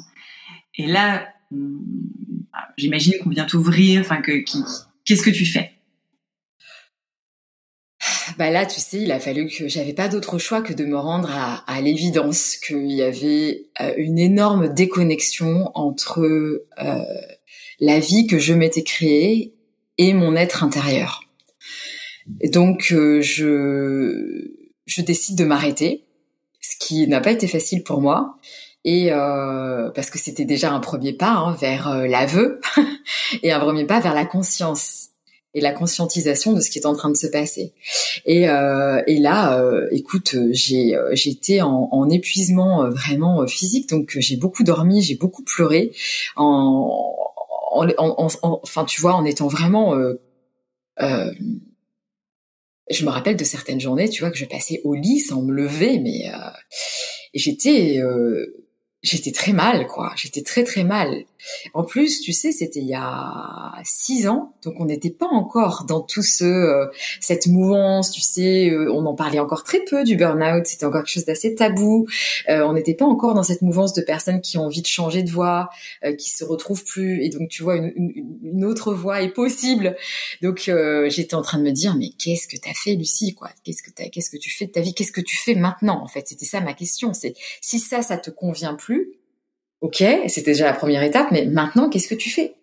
[0.78, 1.28] Et là,
[2.78, 4.44] j'imagine qu'on vient t'ouvrir, enfin que
[5.06, 5.72] qu'est-ce que tu fais?
[8.38, 10.98] Bah là, tu sais, il a fallu que j'avais pas d'autre choix que de me
[10.98, 17.04] rendre à, l'évidence qu'il y avait euh, une énorme déconnexion entre euh,
[17.80, 19.54] la vie que je m'étais créée
[19.98, 21.24] et mon être intérieur.
[22.52, 24.54] donc, euh, je
[24.86, 26.06] je décide de m'arrêter,
[26.62, 28.38] ce qui n'a pas été facile pour moi
[28.88, 32.62] et euh, parce que c'était déjà un premier pas hein, vers euh, l'aveu
[33.43, 35.10] et un premier pas vers la conscience
[35.54, 37.73] et la conscientisation de ce qui est en train de se passer.
[38.26, 44.38] Et, euh, et là, euh, écoute, j'ai j'étais en, en, épuisement vraiment physique, donc j'ai
[44.38, 45.91] beaucoup dormi, j'ai beaucoup pleuré,
[46.38, 47.13] en,
[47.71, 48.28] en, en,
[48.63, 49.95] enfin tu vois, en étant vraiment
[52.89, 55.52] je me rappelle de certaines journées, tu vois, que je passais au lit sans me
[55.52, 56.38] lever, mais euh,
[57.34, 58.66] j'étais euh,
[59.04, 60.14] j'étais très mal, quoi.
[60.16, 61.26] J'étais très très mal.
[61.73, 65.86] En plus, tu sais, c'était il y a six ans, donc on n'était pas encore
[65.86, 66.86] dans tout ce euh,
[67.19, 71.02] cette mouvance, tu sais, euh, on en parlait encore très peu du burn-out, c'était encore
[71.04, 72.08] quelque chose d'assez tabou.
[72.50, 75.23] Euh, on n'était pas encore dans cette mouvance de personnes qui ont envie de changer
[75.23, 75.69] de voie,
[76.17, 77.93] qui se retrouvent plus, et donc tu vois, une,
[78.43, 79.95] une, autre voie est possible.
[80.41, 80.71] Donc
[81.08, 83.50] j'étais en train de me dire, mais qu'est-ce que t'as fait, Lucie, quoi?
[83.63, 84.93] Qu'est-ce que qu'est-ce que tu fais de ta vie?
[84.93, 87.13] Qu'est-ce que tu fais maintenant En fait, c'était ça ma question.
[87.13, 89.12] C'est si ça, ça te convient plus
[89.82, 92.56] Ok, c'était déjà la première étape, mais maintenant, qu'est-ce que tu fais?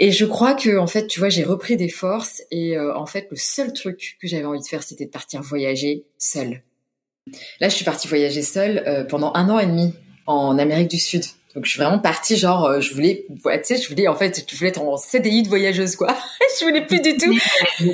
[0.00, 3.06] Et je crois que, en fait, tu vois, j'ai repris des forces et euh, en
[3.06, 6.62] fait, le seul truc que j'avais envie de faire, c'était de partir voyager seule.
[7.60, 9.94] Là, je suis partie voyager seule euh, pendant un an et demi
[10.26, 11.22] en Amérique du Sud.
[11.54, 14.44] Donc, je suis vraiment partie, genre, euh, je voulais, tu sais, je voulais, en fait,
[14.48, 16.16] je voulais être en CDI de voyageuse, quoi.
[16.60, 17.32] je voulais plus du tout.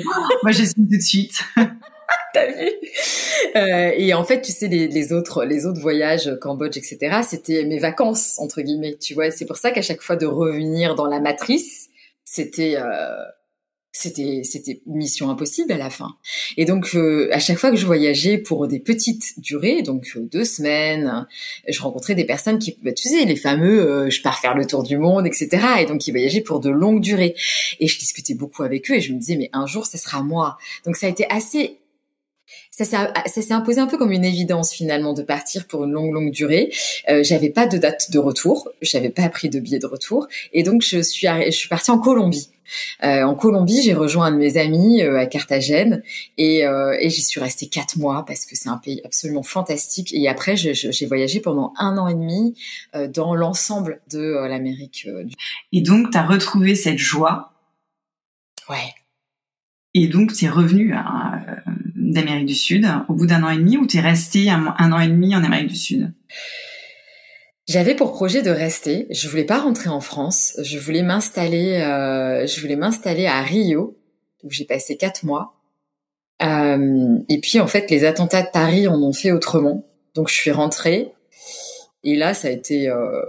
[0.43, 1.39] Moi, suis tout de suite.
[2.33, 2.69] T'as vu
[3.55, 7.79] euh, Et en fait, tu sais, les, autres, les autres voyages, Cambodge, etc., c'était mes
[7.79, 8.97] vacances entre guillemets.
[8.97, 11.89] Tu vois, c'est pour ça qu'à chaque fois de revenir dans la matrice,
[12.31, 13.23] c'était, euh,
[13.91, 16.15] c'était c'était mission impossible à la fin.
[16.57, 20.21] Et donc euh, à chaque fois que je voyageais pour des petites durées, donc euh,
[20.31, 21.25] deux semaines,
[21.67, 24.83] je rencontrais des personnes qui, bah, tu sais, les fameux, je pars faire le tour
[24.83, 25.49] du monde, etc.
[25.79, 27.35] Et donc ils voyageaient pour de longues durées.
[27.79, 30.21] Et je discutais beaucoup avec eux et je me disais mais un jour ça sera
[30.21, 30.57] moi.
[30.85, 31.79] Donc ça a été assez
[32.71, 32.85] ça
[33.25, 36.71] s'est imposé un peu comme une évidence finalement de partir pour une longue longue durée.
[37.09, 40.63] Euh, j'avais pas de date de retour, j'avais pas pris de billet de retour et
[40.63, 42.49] donc je suis je suis partie en Colombie.
[43.03, 46.03] Euh, en Colombie, j'ai rejoint un de mes amis euh, à Carthagène
[46.37, 50.13] et, et j'y suis restée quatre mois parce que c'est un pays absolument fantastique.
[50.13, 52.55] Et après, j'ai voyagé pendant un an et demi
[53.13, 55.07] dans l'ensemble de l'Amérique.
[55.73, 57.53] Et donc, tu as retrouvé cette joie.
[58.69, 58.93] Ouais.
[59.95, 60.93] Et donc, tu es revenu
[62.13, 64.91] d'Amérique du Sud au bout d'un an et demi ou tu es resté un, un
[64.91, 66.13] an et demi en Amérique du Sud?
[67.67, 69.05] J'avais pour projet de rester.
[69.11, 70.53] Je voulais pas rentrer en France.
[70.63, 71.75] Je voulais m'installer.
[71.75, 73.95] Euh, je voulais m'installer à Rio
[74.43, 75.53] où j'ai passé quatre mois.
[76.41, 79.85] Euh, et puis en fait, les attentats de Paris en ont fait autrement.
[80.15, 81.11] Donc je suis rentrée.
[82.03, 83.21] Et là, ça a été euh,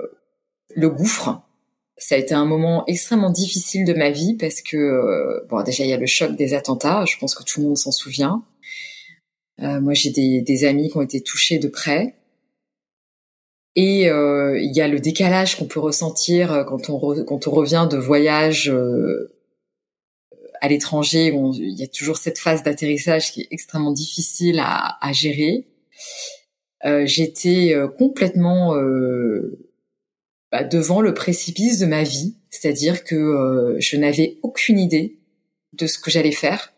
[0.75, 1.43] le gouffre.
[1.99, 5.85] Ça a été un moment extrêmement difficile de ma vie parce que euh, bon, déjà
[5.85, 7.05] il y a le choc des attentats.
[7.05, 8.43] Je pense que tout le monde s'en souvient.
[9.63, 12.15] Euh, moi, j'ai des, amis qui ont été touchés de près.
[13.77, 17.97] Et euh, il y a le décalage qu'on peut ressentir euh, quand on, revient de
[17.97, 18.73] voyage
[20.61, 21.33] à l'étranger.
[21.55, 25.67] Il y a toujours cette phase d'atterrissage qui est extrêmement difficile à, gérer.
[27.05, 28.75] J'étais complètement
[30.51, 35.19] bah, devant le précipice de ma vie, c'est-à-dire que je n'avais aucune idée
[35.75, 36.73] de ce que j'allais faire,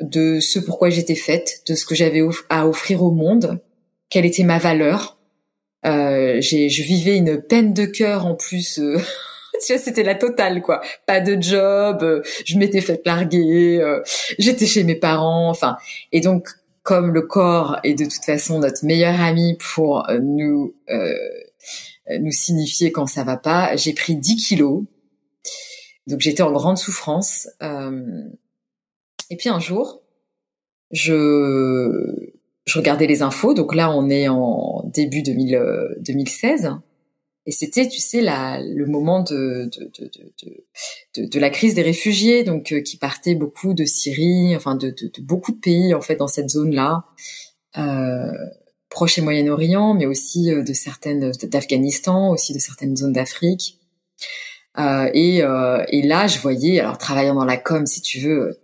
[0.00, 3.60] de ce pourquoi j'étais faite, de ce que j'avais à offrir au monde,
[4.08, 5.16] quelle était ma valeur
[5.86, 8.78] euh, je vivais une peine de cœur en plus.
[8.78, 8.98] Euh,
[9.60, 10.80] c'était la totale, quoi.
[11.06, 14.00] Pas de job, euh, je m'étais fait larguer, euh,
[14.38, 15.76] j'étais chez mes parents, enfin.
[16.12, 16.48] Et donc,
[16.82, 20.72] comme le corps est de toute façon notre meilleur ami pour nous
[22.20, 24.84] nous signifier quand ça va pas, j'ai pris 10 kilos.
[26.06, 27.48] Donc j'étais en grande souffrance.
[29.30, 30.02] Et puis un jour,
[30.90, 32.32] je
[32.64, 36.70] je regardais les infos, donc là on est en début 2000, 2016, euh,
[37.48, 40.10] et c'était, tu sais, la, le moment de de, de,
[41.16, 44.94] de, de, la crise des réfugiés, donc euh, qui partait beaucoup de Syrie, enfin de,
[45.20, 47.04] beaucoup de pays en fait dans cette zone-là,
[47.78, 48.32] euh,
[48.88, 53.78] Proche et Moyen-Orient, mais aussi euh, de certaines d'Afghanistan, aussi de certaines zones d'Afrique.
[54.78, 58.58] Euh, et, et là, je voyais, alors travaillant dans la com, si tu veux,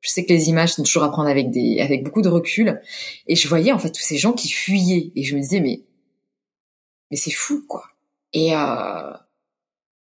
[0.00, 2.80] je sais que les images sont toujours à prendre avec des, avec beaucoup de recul.
[3.26, 5.12] Et je voyais en fait tous ces gens qui fuyaient.
[5.16, 5.82] Et je me disais mais,
[7.10, 7.84] mais c'est fou quoi.
[8.32, 9.12] Et euh,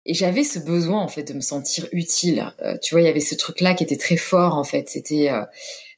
[0.06, 2.54] et j'avais ce besoin en fait de me sentir utile.
[2.62, 4.90] Euh, tu vois, il y avait ce truc-là qui était très fort en fait.
[4.90, 5.44] C'était, euh,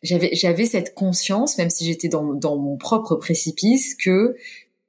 [0.02, 4.36] j'avais j'avais cette conscience, même si j'étais dans dans mon propre précipice, que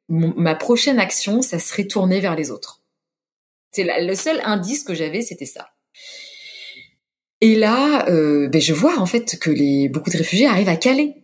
[0.09, 2.83] ma prochaine action, ça serait tourner vers les autres.
[3.72, 5.73] C'est le seul indice que j'avais, c'était ça.
[7.40, 10.77] Et là, euh, ben je vois en fait que les beaucoup de réfugiés arrivent à
[10.77, 11.16] Calais.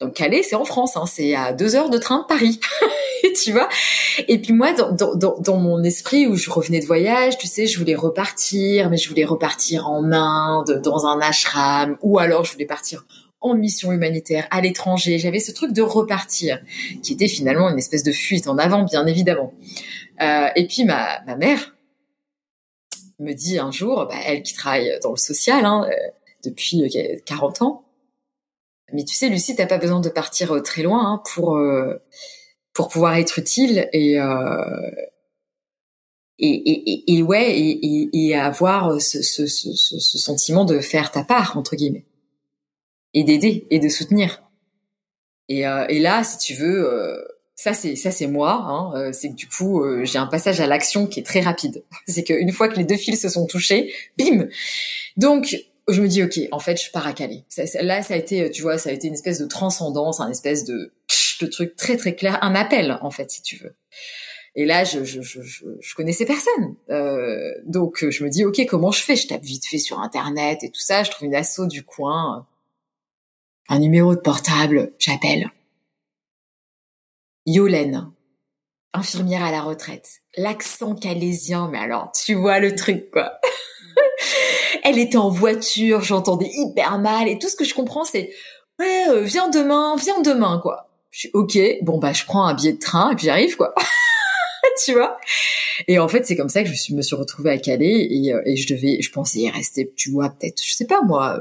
[0.00, 2.60] Donc Calais, c'est en France, hein, c'est à deux heures de train de Paris.
[3.42, 3.68] tu vois
[4.28, 7.66] Et puis moi, dans, dans, dans, mon esprit où je revenais de voyage, tu sais,
[7.66, 12.52] je voulais repartir, mais je voulais repartir en Inde, dans un ashram, ou alors je
[12.52, 13.06] voulais partir
[13.40, 15.18] en mission humanitaire à l'étranger.
[15.18, 16.60] J'avais ce truc de repartir,
[17.02, 19.52] qui était finalement une espèce de fuite en avant, bien évidemment.
[20.20, 21.76] Euh, et puis ma, ma mère,
[23.18, 26.10] me dit un jour, bah, elle qui travaille dans le social hein, euh,
[26.44, 26.82] depuis
[27.26, 27.84] 40 euh, ans,
[28.92, 31.58] mais tu sais, Lucie, t'as pas besoin de partir euh, très loin hein, pour
[32.72, 34.18] pour pouvoir être utile et
[36.40, 41.24] et, et, et, ouais et, et avoir ce, ce, ce, ce, sentiment de faire ta
[41.24, 42.06] part entre guillemets
[43.12, 44.44] et d'aider et de soutenir.
[45.48, 47.26] Et, et là, si tu veux
[47.58, 48.52] ça c'est ça c'est moi.
[48.52, 51.40] Hein, euh, c'est que du coup euh, j'ai un passage à l'action qui est très
[51.40, 51.82] rapide.
[52.06, 54.46] c'est qu'une fois que les deux fils se sont touchés, bim.
[55.16, 55.56] Donc
[55.88, 57.42] je me dis ok, en fait je pars à Calais.
[57.82, 60.64] là ça a été, tu vois, ça a été une espèce de transcendance, un espèce
[60.64, 60.92] de
[61.40, 63.74] de truc très très clair, un appel en fait si tu veux.
[64.54, 65.40] Et là, je, je, je,
[65.80, 66.74] je connaissais personne.
[66.90, 69.14] Euh, donc, je me dis, OK, comment je fais?
[69.14, 71.04] Je tape vite fait sur Internet et tout ça.
[71.04, 72.44] Je trouve une asso du coin,
[73.68, 75.52] un numéro de portable, j'appelle.
[77.50, 78.10] Yolène,
[78.92, 80.20] infirmière à la retraite.
[80.36, 83.40] L'accent calésien, mais alors, tu vois le truc, quoi.
[84.84, 88.34] Elle était en voiture, j'entendais hyper mal, et tout ce que je comprends, c'est
[88.78, 90.90] ouais, euh, viens demain, viens demain, quoi.
[91.10, 93.74] Je suis ok, bon bah je prends un billet de train et puis j'arrive, quoi.
[94.84, 95.16] tu vois?
[95.86, 98.56] Et en fait, c'est comme ça que je me suis retrouvée à Calais et, et
[98.56, 101.40] je devais, je pensais y rester, tu vois, peut-être, je sais pas moi,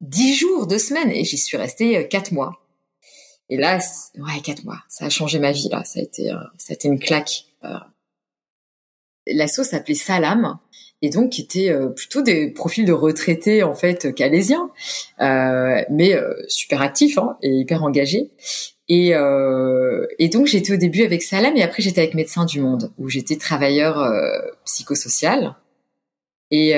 [0.00, 2.61] dix jours, deux semaines, et j'y suis restée quatre mois.
[3.52, 3.78] Et là,
[4.16, 6.88] ouais, quatre mois, ça a changé ma vie là, ça a été, ça a été
[6.88, 7.44] une claque.
[9.26, 10.58] L'asso s'appelait Salam
[11.02, 14.70] et donc qui était euh, plutôt des profils de retraités en fait calaisiens,
[15.20, 18.30] euh, mais euh, super actifs hein, et hyper engagés.
[18.88, 22.60] Et, euh, et donc j'étais au début avec Salam et après j'étais avec Médecins du
[22.60, 24.12] Monde où j'étais travailleur
[24.64, 25.56] psychosocial.
[26.50, 26.74] Et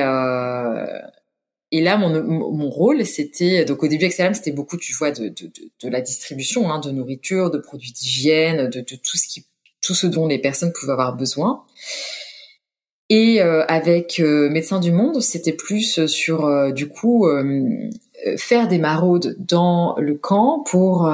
[1.76, 5.34] et là mon, rôle c'était donc au début avec c'était beaucoup tu vois de,
[5.82, 10.92] la distribution hein, de nourriture, de produits d'hygiène, de, tout ce dont les personnes pouvaient
[10.92, 11.64] avoir besoin.
[13.10, 17.26] Et euh, avec euh, Médecins du Monde, c'était plus sur euh, du coup
[18.36, 21.10] faire des maraudes dans le camp pour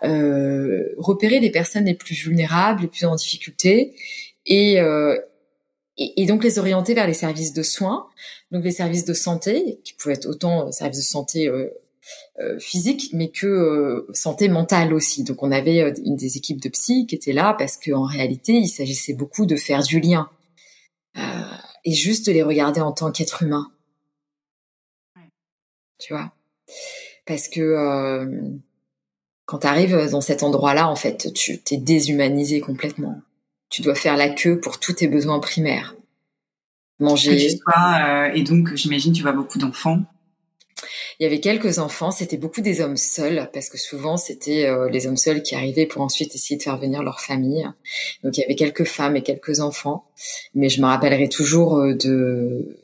[0.00, 3.94] repérer les personnes les plus vulnérables, les plus en difficulté,
[4.46, 4.80] et,
[6.26, 8.06] donc les orienter vers les services de soins,
[8.50, 11.52] donc les services de santé, qui pouvaient être autant services de santé
[12.58, 15.22] physique, mais que santé mentale aussi.
[15.24, 18.68] Donc on avait une des équipes de psy qui étaient là parce qu'en réalité, il
[18.68, 20.28] s'agissait beaucoup de faire du lien
[21.16, 21.20] euh,
[21.84, 23.70] et juste de les regarder en tant qu'être humain.
[25.98, 26.32] Tu vois?
[27.26, 28.40] Parce que euh,
[29.44, 33.20] quand tu arrives dans cet endroit-là, en fait, tu t'es déshumanisé complètement.
[33.68, 35.94] Tu dois faire la queue pour tous tes besoins primaires.
[37.00, 37.58] Manger.
[37.76, 40.04] Euh, et donc, j'imagine, tu vois beaucoup d'enfants.
[41.20, 44.88] Il y avait quelques enfants, c'était beaucoup des hommes seuls, parce que souvent c'était euh,
[44.88, 47.68] les hommes seuls qui arrivaient pour ensuite essayer de faire venir leur famille.
[48.24, 50.06] Donc il y avait quelques femmes et quelques enfants,
[50.54, 52.78] mais je me rappellerai toujours euh, de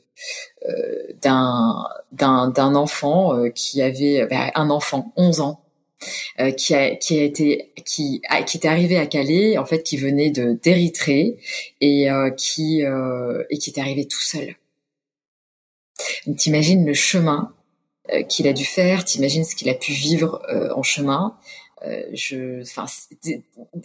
[0.69, 5.63] euh, d'un d'un d'un enfant qui avait ben, un enfant, 11 ans,
[6.57, 9.97] qui a qui a été qui a, qui était arrivé à Calais en fait qui
[9.97, 11.37] venait de d'Érythrée
[11.81, 12.07] et
[12.37, 14.55] qui et qui est arrivé tout seul.
[16.37, 17.53] T'imagines le chemin
[18.13, 21.37] euh, qu'il a dû faire, t'imagines ce qu'il a pu vivre euh, en chemin.
[21.85, 22.63] Euh, je,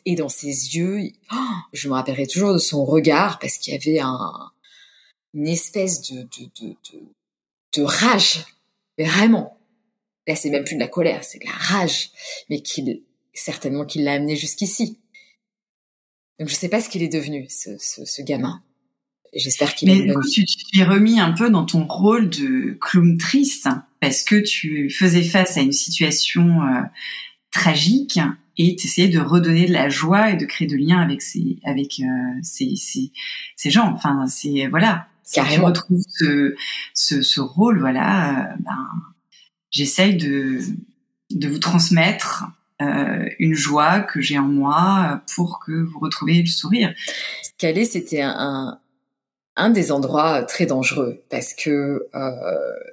[0.05, 1.37] et dans ses yeux, oh,
[1.73, 4.53] je me rappellerai toujours de son regard parce qu'il y avait un,
[5.35, 6.77] une espèce de, de, de,
[7.77, 8.45] de, rage,
[8.97, 9.59] vraiment.
[10.27, 12.11] Là, c'est même plus de la colère, c'est de la rage,
[12.49, 13.03] mais qu'il,
[13.35, 15.01] certainement qu'il l'a amené jusqu'ici.
[16.39, 18.63] Donc, je sais pas ce qu'il est devenu, ce, ce, ce gamin.
[19.35, 19.89] J'espère qu'il.
[19.89, 23.69] Mais coup, tu t'es remis un peu dans ton rôle de clown triste
[24.01, 26.83] parce que tu faisais face à une situation euh,
[27.51, 28.21] tragique
[28.59, 31.59] et tu essayais de redonner de la joie et de créer de liens avec ces
[31.65, 32.05] avec euh,
[32.43, 33.11] ces, ces,
[33.57, 33.91] ces gens.
[33.95, 35.09] Enfin, c'est voilà.
[35.25, 36.55] Si tu retrouves ce,
[36.93, 38.89] ce, ce rôle, voilà, euh, ben,
[39.73, 40.61] j'essaye de
[41.35, 42.45] de vous transmettre
[42.83, 46.93] euh, une joie que j'ai en moi pour que vous retrouviez le sourire.
[47.59, 48.79] C'était un,
[49.57, 52.31] un des endroits très dangereux parce que, euh,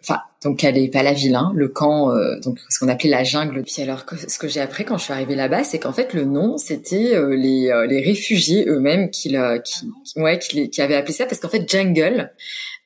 [0.03, 3.09] enfin, donc elle est pas la ville, hein, le camp, euh, donc ce qu'on appelait
[3.09, 3.63] la jungle.
[3.63, 6.25] Puis alors, ce que j'ai appris quand je suis arrivée là-bas, c'est qu'en fait le
[6.25, 11.13] nom c'était euh, les, les réfugiés eux-mêmes qui, qui, qui, ouais, qui, qui avaient appelé
[11.13, 12.33] ça parce qu'en fait jungle,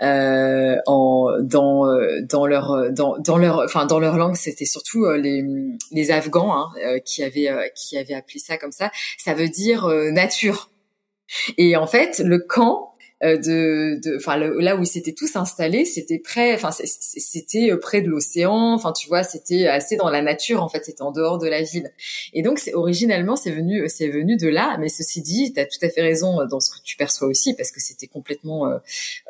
[0.03, 1.87] euh, en dans
[2.29, 5.43] dans leur dans leur enfin dans leur langue c'était surtout les
[5.91, 8.91] les Afghans hein, qui avaient qui avaient appelé ça comme ça.
[9.17, 10.69] Ça veut dire nature.
[11.57, 12.92] Et en fait le camp euh,
[13.23, 18.09] de, enfin là où ils s'étaient tous installés, c'était près, enfin c'était euh, près de
[18.09, 21.47] l'océan, enfin tu vois, c'était assez dans la nature en fait, c'était en dehors de
[21.47, 21.91] la ville.
[22.33, 25.65] Et donc c'est originellement c'est venu c'est venu de là, mais ceci dit, tu as
[25.65, 28.77] tout à fait raison dans ce que tu perçois aussi parce que c'était complètement euh,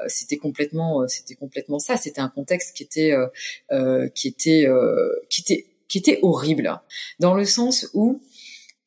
[0.07, 3.13] c'était complètement c'était complètement ça, c'était un contexte qui était
[4.15, 4.67] qui était
[5.29, 6.81] qui était qui était horrible.
[7.19, 8.19] Dans le sens où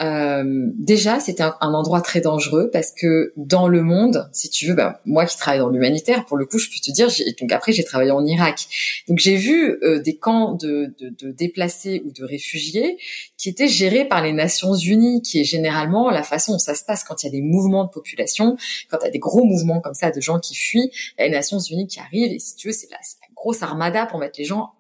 [0.03, 4.75] euh, déjà, c'était un, endroit très dangereux parce que dans le monde, si tu veux,
[4.75, 7.09] bah, moi qui travaille dans l'humanitaire, pour le coup, je peux te dire,
[7.41, 8.67] donc après j'ai travaillé en Irak,
[9.09, 12.99] donc j'ai vu euh, des camps de, de, de, déplacés ou de réfugiés
[13.39, 16.85] qui étaient gérés par les Nations Unies, qui est généralement la façon dont ça se
[16.85, 18.57] passe quand il y a des mouvements de population,
[18.91, 21.59] quand il y a des gros mouvements comme ça de gens qui fuient, les Nations
[21.59, 24.45] Unies qui arrivent et si tu veux, c'est la, la grosse armada pour mettre les
[24.45, 24.73] gens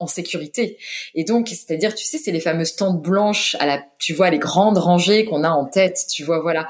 [0.00, 0.78] en sécurité.
[1.14, 4.38] Et donc, c'est-à-dire, tu sais, c'est les fameuses tentes blanches à la, tu vois, les
[4.38, 6.66] grandes rangées qu'on a en tête, tu vois, voilà.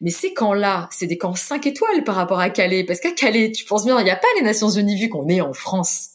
[0.00, 3.50] Mais ces camps-là, c'est des camps 5 étoiles par rapport à Calais, parce qu'à Calais,
[3.50, 6.10] tu penses bien, il n'y a pas les Nations Unies vu qu'on est en France.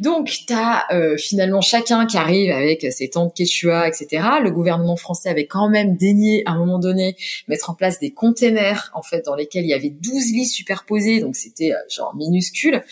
[0.00, 4.24] Donc, tu as euh, finalement chacun qui arrive avec ses tentes Quechua, etc.
[4.42, 7.16] Le gouvernement français avait quand même daigné, à un moment donné,
[7.46, 11.20] mettre en place des containers, en fait, dans lesquels il y avait 12 lits superposés,
[11.20, 12.82] donc c'était euh, genre minuscule.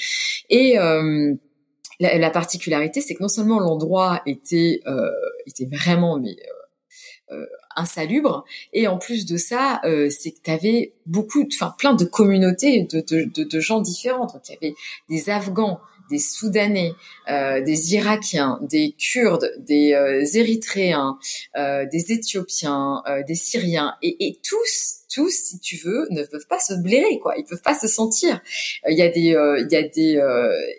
[0.51, 0.79] Et...
[0.79, 1.35] Euh,
[2.01, 5.11] la, particularité, c'est que non seulement l'endroit était euh,
[5.47, 6.37] était vraiment mais
[7.31, 7.47] euh, euh
[7.77, 8.45] insalubre.
[8.73, 12.83] Et en plus de ça, euh, c'est que tu avais beaucoup, enfin plein de communautés
[12.83, 14.27] de, de, de, gens différents.
[14.27, 14.75] Donc il y avait
[15.09, 15.79] des Afghans,
[16.09, 16.95] des Soudanais,
[17.29, 21.19] euh, des Irakiens, des Kurdes, des euh, Érythréens,
[21.57, 26.47] euh, des Éthiopiens, euh, des Syriens, et, et, tous, tous, si tu veux, ne peuvent
[26.49, 27.35] pas se blairer, quoi.
[27.37, 28.41] Ils peuvent pas se sentir.
[28.89, 30.21] Il y a des, il y a des,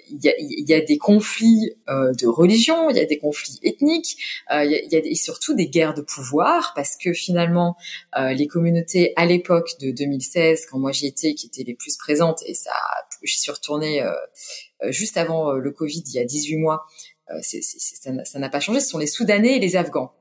[0.09, 4.17] il y a, y a des conflits de religion, il y a des conflits ethniques,
[4.51, 7.75] il y a, y a des, surtout des guerres de pouvoir, parce que finalement,
[8.17, 12.43] les communautés à l'époque de 2016, quand moi j'y étais, qui étaient les plus présentes,
[12.45, 12.71] et ça,
[13.23, 14.11] j'y suis retournée euh,
[14.87, 16.85] juste avant euh, le Covid, il y a 18 mois,
[17.31, 18.79] euh, ça n'a pas changé.
[18.79, 20.13] Ce sont les Soudanais et les Afghans.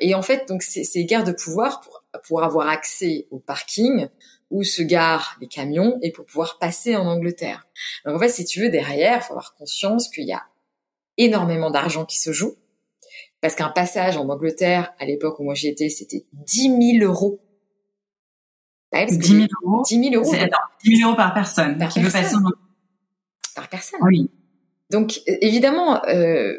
[0.00, 4.08] et en fait, donc ces guerres de pouvoir pour, pour avoir accès au parking
[4.50, 7.68] où se garent les camions et pour pouvoir passer en Angleterre.
[8.04, 10.42] Donc en fait, si tu veux, derrière, il faut avoir conscience qu'il y a
[11.16, 12.56] énormément d'argent qui se joue.
[13.40, 17.40] Parce qu'un passage en Angleterre, à l'époque où moi j'y étais, c'était 10 000 euros.
[18.92, 20.32] 10 000 euros 10 000 euros.
[20.84, 21.78] 10 000 euros par personne.
[21.78, 22.20] Par qui personne.
[22.20, 22.69] Veut passer en
[23.54, 24.00] par personne.
[24.02, 24.30] Oui.
[24.90, 26.58] Donc évidemment, euh,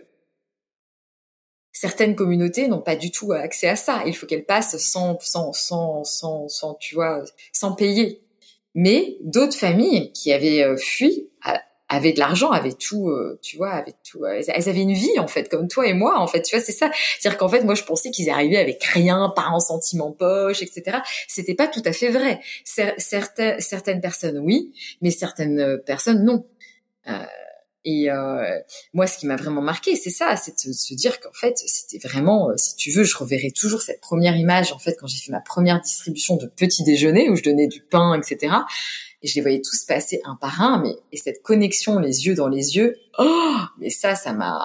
[1.71, 4.03] certaines communautés n'ont pas du tout accès à ça.
[4.05, 8.21] Il faut qu'elles passent sans, sans, sans, sans, sans, tu vois, sans payer.
[8.73, 11.27] Mais d'autres familles qui avaient euh, fui
[11.91, 14.25] avaient de l'argent, avaient tout, euh, tu vois, avaient tout.
[14.25, 16.41] elles avaient une vie en fait, comme toi et moi en fait.
[16.41, 16.89] Tu vois, c'est ça.
[17.19, 20.99] C'est-à-dire qu'en fait, moi, je pensais qu'ils arrivaient avec rien, pas un sentiment poche, etc.
[21.27, 22.39] C'était pas tout à fait vrai.
[22.63, 26.45] Certaines, certaines personnes, oui, mais certaines personnes, non.
[27.07, 27.25] Euh,
[27.83, 28.59] et euh,
[28.93, 31.97] moi, ce qui m'a vraiment marqué, c'est ça, c'est de se dire qu'en fait, c'était
[31.97, 35.17] vraiment, euh, si tu veux, je reverrai toujours cette première image, en fait, quand j'ai
[35.17, 38.53] fait ma première distribution de petit déjeuner, où je donnais du pain, etc.
[39.23, 42.35] Et je les voyais tous passer un par un, mais et cette connexion, les yeux
[42.35, 44.59] dans les yeux, oh, mais ça, ça m'a,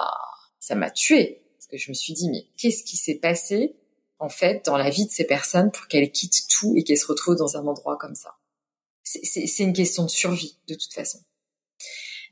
[0.59, 3.75] ça m'a tué, parce que je me suis dit, mais qu'est-ce qui s'est passé
[4.19, 7.07] en fait dans la vie de ces personnes pour qu'elles quittent tout et qu'elles se
[7.07, 8.35] retrouvent dans un endroit comme ça?
[9.03, 11.19] C'est une question de survie, de toute façon.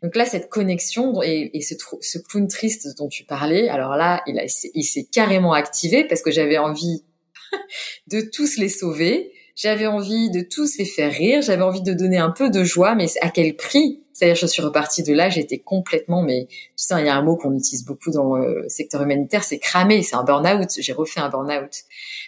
[0.04, 4.39] Donc là, cette connexion et, ce, clown triste dont tu parlais, alors là, il,
[4.74, 7.04] il s'est carrément activé parce que j'avais envie
[8.08, 12.18] de tous les sauver, j'avais envie de tous les faire rire, j'avais envie de donner
[12.18, 14.02] un peu de joie, mais à quel prix?
[14.12, 17.22] C'est-à-dire, je suis repartie de là, j'étais complètement, mais tu sais, il y a un
[17.22, 20.70] mot qu'on utilise beaucoup dans le secteur humanitaire, c'est cramer, c'est un burn-out.
[20.78, 21.72] J'ai refait un burn-out.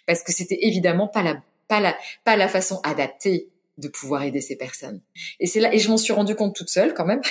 [0.05, 1.37] Parce que c'était évidemment pas la
[1.67, 5.01] pas la pas la façon adaptée de pouvoir aider ces personnes.
[5.39, 7.21] Et c'est là, et je m'en suis rendu compte toute seule quand même.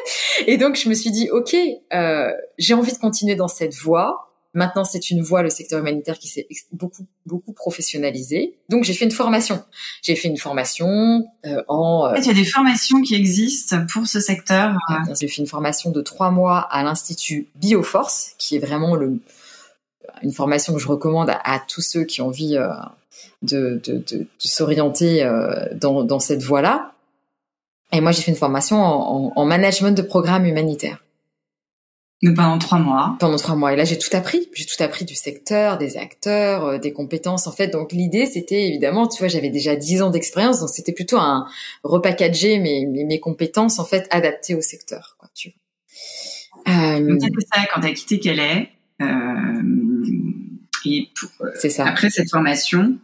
[0.46, 1.56] et donc je me suis dit, ok,
[1.92, 4.22] euh, j'ai envie de continuer dans cette voie.
[4.54, 8.56] Maintenant, c'est une voie, le secteur humanitaire, qui s'est beaucoup, beaucoup professionnalisé.
[8.70, 9.62] Donc, j'ai fait une formation.
[10.00, 12.06] J'ai fait une formation euh, en...
[12.06, 14.72] Euh, il y a des formations qui existent pour ce secteur.
[15.20, 19.20] J'ai fait une formation de trois mois à l'Institut Bioforce, qui est vraiment le,
[20.22, 22.68] une formation que je recommande à, à tous ceux qui ont envie euh,
[23.42, 26.92] de, de, de, s'orienter euh, dans, dans, cette voie-là.
[27.92, 31.02] Et moi, j'ai fait une formation en, en, management de programmes humanitaires.
[32.22, 33.16] Donc pendant trois mois.
[33.20, 33.72] Pendant trois mois.
[33.74, 34.48] Et là, j'ai tout appris.
[34.54, 37.46] J'ai tout appris du secteur, des acteurs, euh, des compétences.
[37.46, 40.92] En fait, donc l'idée, c'était évidemment, tu vois, j'avais déjà dix ans d'expérience, donc c'était
[40.92, 41.46] plutôt un
[41.84, 45.16] repackager mes, mes, mes, compétences en fait adaptées au secteur.
[45.18, 45.56] Quoi, tu vois.
[46.74, 47.00] Euh...
[47.00, 47.20] Donc
[47.52, 48.70] ça quand t'as quitté Calais.
[49.02, 49.62] Euh,
[50.84, 51.86] et pour, c'est ça.
[51.86, 52.98] Après cette formation,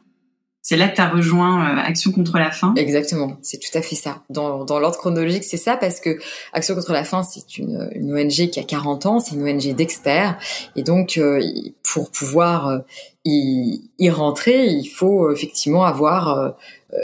[0.64, 2.72] c'est là que tu as rejoint euh, Action contre la faim.
[2.76, 4.22] Exactement, c'est tout à fait ça.
[4.30, 6.18] Dans, dans l'ordre chronologique, c'est ça parce que
[6.52, 9.74] Action contre la faim, c'est une, une ONG qui a 40 ans, c'est une ONG
[9.74, 10.38] d'experts.
[10.76, 11.42] Et donc, euh,
[11.82, 12.78] pour pouvoir euh,
[13.24, 16.54] y, y, rentrer, il faut effectivement avoir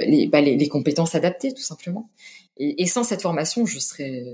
[0.06, 2.08] les, bah, les, les, compétences adaptées, tout simplement.
[2.58, 4.24] Et, et sans cette formation, je serais,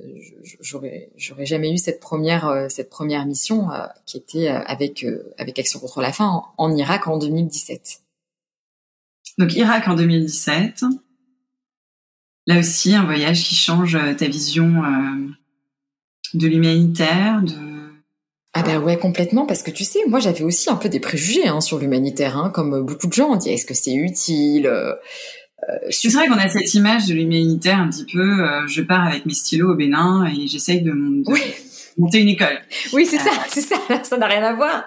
[0.60, 3.68] j'aurais, j'aurais jamais eu cette première, cette première mission
[4.06, 5.04] qui était avec
[5.38, 8.00] avec Action contre la faim en, en Irak en 2017.
[9.38, 10.84] Donc Irak en 2017.
[12.46, 15.28] Là aussi, un voyage qui change euh, ta vision euh,
[16.34, 17.74] de l'humanitaire, de...
[18.52, 21.48] Ah ben ouais, complètement, parce que tu sais, moi j'avais aussi un peu des préjugés
[21.48, 24.94] hein, sur l'humanitaire, hein, comme beaucoup de gens, on dit est-ce que c'est utile euh,
[25.90, 29.34] C'est vrai qu'on a cette image de l'humanitaire un petit peu, je pars avec mes
[29.34, 31.24] stylos au Bénin et j'essaye de, de,
[31.96, 32.60] monter une école.
[32.92, 34.84] Oui, c'est ça, c'est ça, ça n'a rien à voir.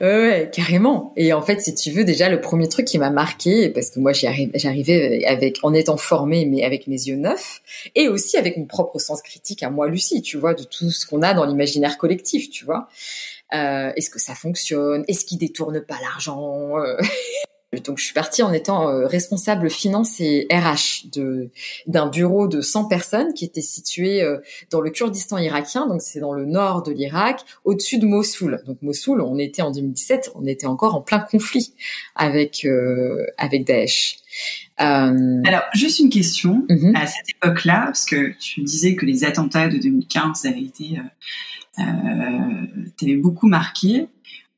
[0.00, 1.12] Ouais, carrément.
[1.16, 4.00] Et en fait, si tu veux, déjà, le premier truc qui m'a marqué, parce que
[4.00, 7.60] moi, j'arrivais avec, en étant formée, mais avec mes yeux neufs,
[7.94, 11.06] et aussi avec mon propre sens critique à moi, Lucie, tu vois, de tout ce
[11.06, 12.88] qu'on a dans l'imaginaire collectif, tu vois.
[13.54, 15.04] Euh, est-ce que ça fonctionne?
[15.08, 16.74] Est-ce qu'ils détournent pas l'argent?
[17.84, 21.50] donc je suis partie en étant euh, responsable finance et RH de
[21.86, 24.38] d'un bureau de 100 personnes qui était situé euh,
[24.70, 28.62] dans le Kurdistan irakien, donc c'est dans le nord de l'Irak, au-dessus de Mossoul.
[28.66, 31.74] Donc Mossoul, on était en 2017, on était encore en plein conflit
[32.14, 34.16] avec euh, avec Daesh.
[34.78, 36.96] Alors juste une question mhm.
[36.96, 40.98] à cette époque-là, parce que tu disais que les attentats de 2015 avaient été
[41.78, 44.08] euh, beaucoup marqué.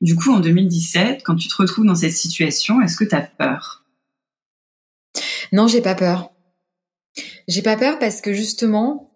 [0.00, 3.20] Du coup, en 2017, quand tu te retrouves dans cette situation, est-ce que tu as
[3.20, 3.84] peur?
[5.52, 6.30] Non, j'ai pas peur.
[7.48, 9.10] J'ai pas peur parce que justement,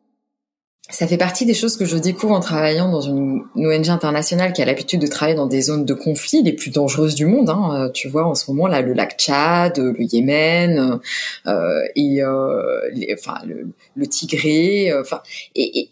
[0.91, 4.61] ça fait partie des choses que je découvre en travaillant dans une, ONG internationale qui
[4.61, 7.49] a l'habitude de travailler dans des zones de conflit les plus dangereuses du monde.
[7.49, 7.71] Hein.
[7.75, 11.01] Euh, tu vois, en ce moment là, le lac Tchad, le Yémen
[11.47, 12.81] euh, et euh,
[13.15, 14.91] enfin le, Tigré.
[14.91, 15.23] Euh, enfin
[15.55, 15.91] et, et,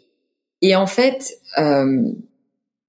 [0.60, 2.12] et, en fait, euh,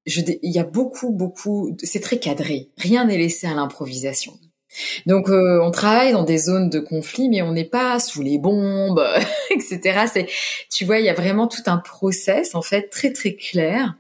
[0.06, 2.70] il y a beaucoup, beaucoup, c'est très cadré.
[2.78, 4.34] Rien n'est laissé à l'improvisation.
[5.06, 8.38] Donc euh, on travaille dans des zones de conflit, mais on n'est pas sous les
[8.38, 9.04] bombes,
[9.52, 10.06] etc.
[10.12, 10.28] C'est,
[10.72, 13.96] tu vois, il y a vraiment tout un process en fait très très clair,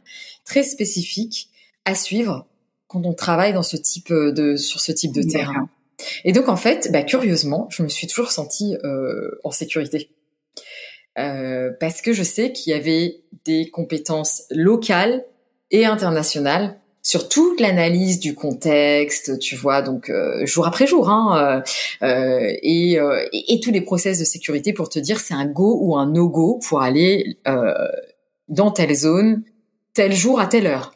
[0.45, 1.49] très spécifique
[1.85, 2.47] à suivre
[2.87, 5.69] quand on travaille dans ce type de sur ce type de terrain.
[6.25, 10.09] Et donc en fait, bah, curieusement, je me suis toujours sentie euh, en sécurité.
[11.19, 15.23] Euh, parce que je sais qu'il y avait des compétences locales
[15.73, 21.61] et internationale sur toute l'analyse du contexte, tu vois, donc euh, jour après jour, hein,
[22.01, 25.45] euh, euh et, et, et, tous les process de sécurité pour te dire c'est un
[25.45, 27.37] go ou un no go pour aller
[28.47, 29.43] dans telle zone,
[29.93, 30.93] tel jour à telle heure.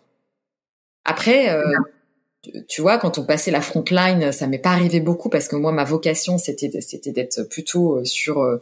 [1.03, 1.53] Après,
[2.67, 5.55] tu vois, quand on passait la front line, ça m'est pas arrivé beaucoup parce que
[5.55, 6.69] moi, ma vocation, c'était
[7.11, 8.59] d'être plutôt euh, sur euh,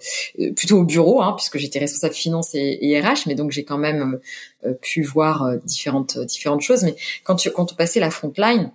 [0.55, 4.19] plutôt au bureau, hein, puisque j'étais responsable finance et, RH, mais donc j'ai quand même
[4.65, 6.83] euh, pu voir différentes différentes choses.
[6.83, 8.71] Mais quand tu quand on passait la front line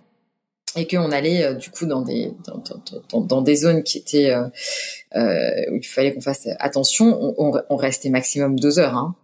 [0.77, 2.33] et qu'on allait du coup dans des
[3.43, 4.33] des zones qui étaient
[5.17, 8.97] euh, où il fallait qu'on fasse attention, on, on, restait maximum deux heures.
[8.97, 9.17] Hein.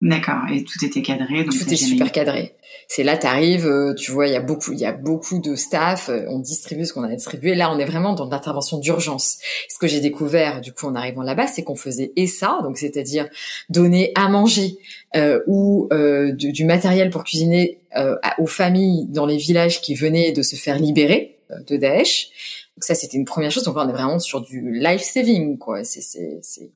[0.00, 1.44] D'accord, et tout était cadré.
[1.44, 2.56] Donc tout est super cadré.
[2.88, 5.38] C'est là, tu arrives, euh, tu vois, il y a beaucoup, il y a beaucoup
[5.38, 7.54] de staff, euh, on distribue ce qu'on a distribué.
[7.54, 9.38] Là, on est vraiment dans l'intervention d'urgence.
[9.70, 12.76] Ce que j'ai découvert, du coup, en arrivant là-bas, c'est qu'on faisait et ça, donc
[12.76, 13.28] c'est-à-dire
[13.70, 14.78] donner à manger
[15.16, 20.32] euh, ou euh, du, matériel pour cuisiner euh, aux familles dans les villages qui venaient
[20.32, 21.38] de se faire libérer
[21.68, 22.30] de Daesh.
[22.76, 23.62] Donc ça, c'était une première chose.
[23.62, 25.84] Donc là, on est vraiment sur du life saving, quoi.
[25.84, 26.70] C'est, c'est, c'est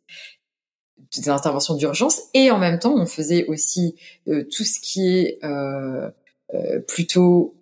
[1.17, 2.23] des interventions d'urgence.
[2.35, 3.97] Et en même temps on faisait aussi
[4.29, 6.11] euh, tout ce qui est euh,
[6.55, 7.55] euh, plutôt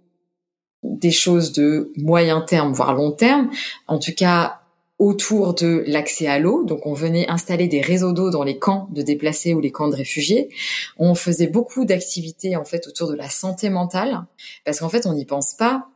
[0.83, 3.51] des choses de moyen terme voire long terme.
[3.87, 4.61] En tout cas
[4.99, 6.65] autour de l'accès à l'eau.
[6.65, 9.89] Donc on venait installer des réseaux d'eau dans les camps de déplacés ou les camps
[9.89, 10.49] de réfugiés.
[10.97, 14.25] On faisait beaucoup d'activités en fait autour de la santé mentale.
[14.65, 15.89] Parce qu'en fait on n'y pense pas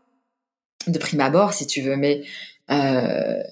[0.87, 1.97] de prime abord si tu veux.
[1.97, 2.23] Mais
[2.71, 3.43] euh,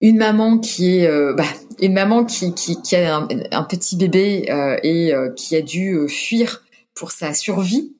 [0.00, 1.44] une maman qui est euh, bah,
[1.80, 6.08] une maman qui, qui, qui a un, petit bébé euh, et euh, qui a dû
[6.08, 6.64] fuir
[6.94, 7.94] pour sa survie,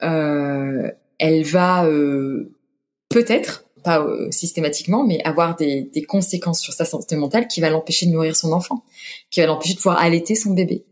[0.00, 1.86] elle va
[3.08, 8.06] peut-être pas systématiquement, mais avoir des, des, conséquences sur sa santé mentale qui va l'empêcher
[8.06, 8.84] de nourrir son enfant,
[9.30, 10.84] qui va l'empêcher de pouvoir allaiter son bébé.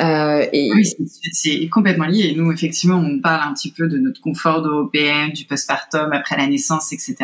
[0.00, 0.84] Euh, et oui,
[1.32, 2.34] c'est complètement lié.
[2.36, 6.46] Nous, effectivement, on parle un petit peu de notre confort d'européenne, du postpartum après la
[6.46, 7.16] naissance, etc.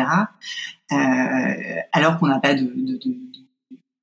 [0.91, 0.95] Euh,
[1.93, 3.15] alors qu'on n'a pas de, de, de,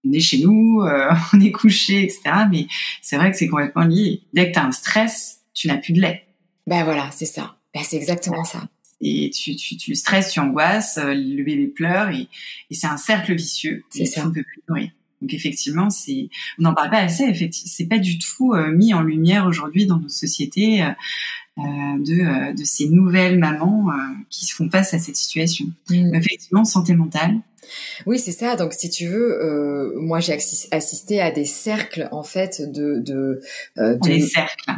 [0.05, 2.23] on est chez nous, euh, on est couché, etc.
[2.51, 2.67] Mais
[3.01, 4.23] c'est vrai que c'est complètement lié.
[4.33, 6.27] Dès que tu as un stress, tu n'as plus de lait.
[6.67, 7.57] Ben voilà, c'est ça.
[7.75, 8.69] Ben c'est exactement ça.
[9.01, 12.29] Et tu, tu, tu stresses, tu angoisses, euh, le bébé pleure et,
[12.71, 13.83] et c'est un cercle vicieux.
[13.91, 14.25] C'est ça.
[14.25, 14.91] On peut plus nourrir.
[15.23, 16.29] Donc effectivement, c'est
[16.59, 17.23] on n'en parle pas assez.
[17.23, 20.91] Effectivement, c'est pas du tout euh, mis en lumière aujourd'hui dans nos sociétés euh,
[21.59, 21.63] euh
[21.99, 23.91] de, euh, de ces nouvelles mamans
[24.31, 25.67] qui se font face à cette situation.
[25.89, 26.15] Mm.
[26.15, 27.41] Effectivement, santé mentale.
[28.07, 28.57] Oui, c'est ça.
[28.57, 30.39] Donc, si tu veux, moi, j'ai
[30.71, 33.41] assisté à des cercles en fait de de,
[33.77, 34.09] de...
[34.09, 34.73] les cercles.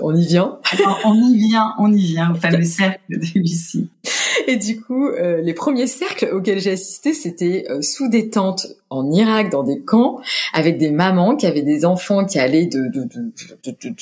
[0.00, 0.58] On y vient.
[1.04, 3.90] on y vient, on y vient au fameux cercle de Lucie.
[4.46, 8.66] Et du coup, euh, les premiers cercles auxquels j'ai assisté, c'était euh, sous des tentes
[8.90, 10.20] en Irak, dans des camps,
[10.52, 12.90] avec des mamans qui avaient des enfants qui allaient de,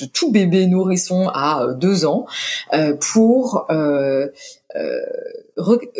[0.07, 2.25] tout bébé nourrisson à euh, deux ans,
[2.99, 3.67] pour,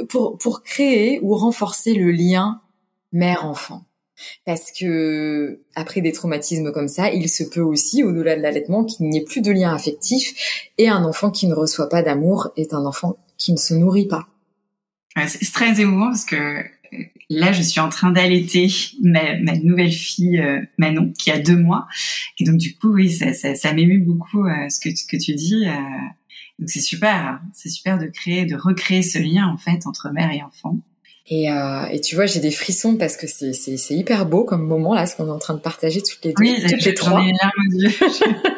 [0.10, 2.62] pour, pour créer ou renforcer le lien
[3.12, 3.84] mère-enfant.
[4.46, 9.10] Parce que après des traumatismes comme ça, il se peut aussi, au-delà de l'allaitement, qu'il
[9.10, 12.74] n'y ait plus de lien affectif et un enfant qui ne reçoit pas d'amour est
[12.74, 14.28] un enfant qui ne se nourrit pas.
[15.28, 16.64] c'est très émouvant parce que euh,
[17.30, 18.68] là, je suis en train d'allaiter
[19.02, 21.88] ma, nouvelle fille euh, Manon, qui a deux mois.
[22.40, 25.34] Et donc, du coup, oui, ça, ça, ça m'émue beaucoup euh, ce que, que tu
[25.34, 25.66] dis.
[26.60, 30.32] Donc c'est super, c'est super de créer, de recréer ce lien en fait entre mère
[30.32, 30.78] et enfant.
[31.28, 35.08] Et, et tu vois, j'ai des frissons parce que c'est, hyper beau comme moment là,
[35.08, 37.26] ce qu'on est en train de partager toutes les deux, oui, toutes les trois.
[38.12, 38.26] c'est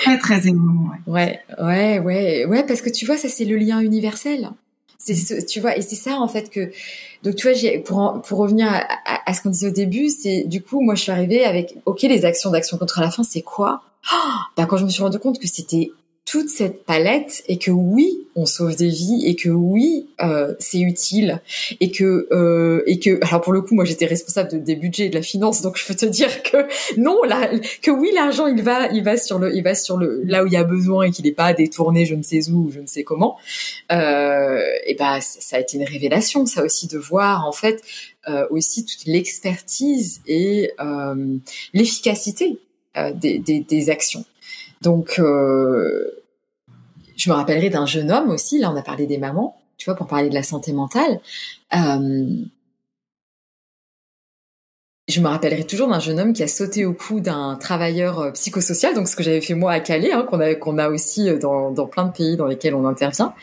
[0.00, 0.90] très très émouvant.
[1.06, 1.40] Ouais.
[1.58, 4.50] ouais, ouais, ouais, ouais, parce que tu vois, ça c'est le lien universel.
[4.98, 6.70] C'est ce, tu vois, et c'est ça en fait que.
[7.22, 8.84] Donc tu vois, j'ai, pour pour revenir à,
[9.26, 12.02] à, ce qu'on disait au début, c'est du coup, moi je suis arrivée avec, ok,
[12.02, 13.82] les actions d'action contre la faim, c'est quoi?
[14.12, 14.16] Oh,
[14.56, 15.90] ben, Quand je me suis rendu compte que c'était
[16.30, 20.80] toute cette palette et que oui, on sauve des vies et que oui, euh, c'est
[20.80, 21.40] utile
[21.80, 25.06] et que euh, et que alors pour le coup, moi j'étais responsable de, des budgets
[25.06, 26.58] et de la finance, donc je peux te dire que
[26.98, 27.50] non, là,
[27.80, 30.46] que oui, l'argent il va il va sur le il va sur le là où
[30.46, 32.86] il y a besoin et qu'il n'est pas détourné, je ne sais où, je ne
[32.86, 33.38] sais comment.
[33.90, 37.82] Euh, et ben ça a été une révélation, ça aussi de voir en fait
[38.28, 41.38] euh, aussi toute l'expertise et euh,
[41.72, 42.58] l'efficacité
[42.98, 44.26] euh, des, des, des actions.
[44.82, 46.10] Donc, euh,
[47.16, 49.96] je me rappellerai d'un jeune homme aussi, là on a parlé des mamans, tu vois,
[49.96, 51.20] pour parler de la santé mentale.
[51.74, 52.44] Euh,
[55.08, 58.30] je me rappellerai toujours d'un jeune homme qui a sauté au cou d'un travailleur euh,
[58.32, 61.38] psychosocial, donc ce que j'avais fait moi à Calais, hein, qu'on a a aussi euh,
[61.38, 63.34] dans, dans plein de pays dans lesquels on intervient,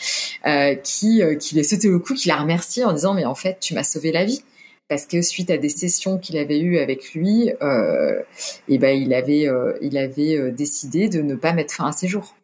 [0.45, 3.25] euh, qui euh, qui lui a sauté au cou, qui l'a remercié en disant mais
[3.25, 4.43] en fait tu m'as sauvé la vie
[4.87, 8.21] parce que suite à des sessions qu'il avait eues avec lui, euh,
[8.67, 12.07] et ben il avait euh, il avait décidé de ne pas mettre fin à ses
[12.07, 12.35] jours,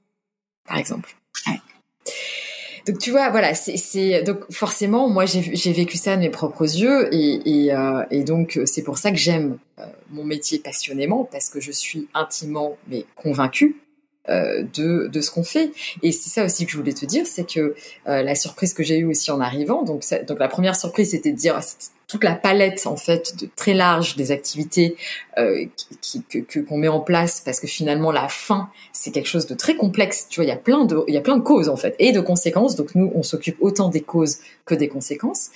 [0.67, 1.15] par exemple.
[2.87, 7.13] Donc tu vois, voilà, c'est donc forcément, moi j'ai vécu ça de mes propres yeux
[7.13, 11.49] et, et, euh, et donc c'est pour ça que j'aime euh, mon métier passionnément parce
[11.49, 13.75] que je suis intimement mais convaincue
[14.29, 15.71] euh, de, de ce qu'on fait.
[16.01, 17.75] Et c'est ça aussi que je voulais te dire, c'est que
[18.07, 21.31] euh, la surprise que j'ai eue aussi en arrivant, donc, donc la première surprise c'était
[21.31, 21.59] de dire
[22.11, 24.97] toute la palette en fait de très large des activités
[25.37, 25.65] euh,
[26.27, 29.75] que qu'on met en place parce que finalement la fin c'est quelque chose de très
[29.75, 30.27] complexe.
[30.29, 31.95] Tu vois il y a plein de il y a plein de causes en fait
[31.99, 32.75] et de conséquences.
[32.75, 35.51] Donc nous on s'occupe autant des causes que des conséquences.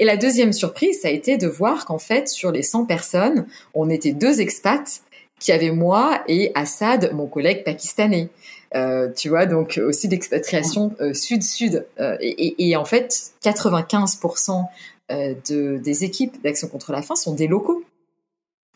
[0.00, 3.46] Et la deuxième surprise ça a été de voir qu'en fait sur les 100 personnes
[3.72, 5.02] on était deux expats
[5.38, 8.30] qui avaient moi et Assad mon collègue pakistanais.
[8.74, 11.86] Euh, tu vois, donc aussi d'expatriation euh, sud-sud.
[12.20, 14.62] Et, en fait, 95% euh,
[15.10, 17.84] de, des équipes d'action contre la faim sont des locaux.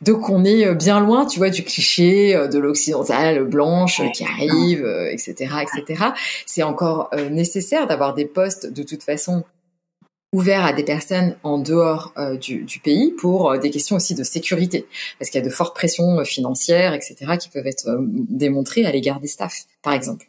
[0.03, 4.25] Donc on est euh, bien loin, tu vois, du cliché euh, de l'occidentale blanche qui
[4.25, 6.05] arrive, etc., etc.
[6.47, 9.45] C'est encore nécessaire d'avoir des postes de toute façon
[10.35, 14.17] ouvert à des personnes en dehors euh, du, du, pays pour euh, des questions aussi
[14.17, 14.85] de sécurité,
[15.19, 18.91] parce qu'il y a de fortes pressions euh, financières, etc., qui peuvent être démontrées à
[18.91, 20.27] l'égard des staffs, par exemple.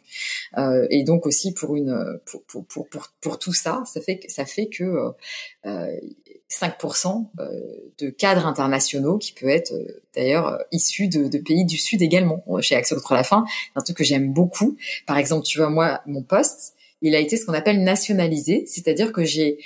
[0.90, 4.66] et donc aussi pour une pour, pour, pour, pour, tout ça, ça fait ça fait
[4.66, 5.12] que
[5.64, 7.26] 5%
[7.98, 9.72] de cadres internationaux qui peut être
[10.14, 12.44] d'ailleurs issus de, de, pays du Sud également.
[12.60, 14.76] Chez Action contre la c'est un truc que j'aime beaucoup.
[15.06, 19.12] Par exemple, tu vois, moi, mon poste, il a été ce qu'on appelle nationalisé, c'est-à-dire
[19.12, 19.58] que j'ai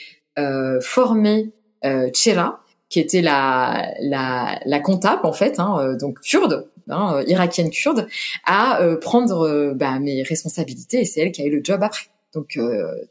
[0.81, 1.53] formé
[1.85, 7.23] euh, Chera, qui était la, la, la comptable en fait, hein, euh, donc kurde, hein,
[7.27, 8.09] irakienne kurde,
[8.45, 12.07] à prendre bah, mes responsabilités et c'est elle qui a eu le job après.
[12.35, 12.59] Donc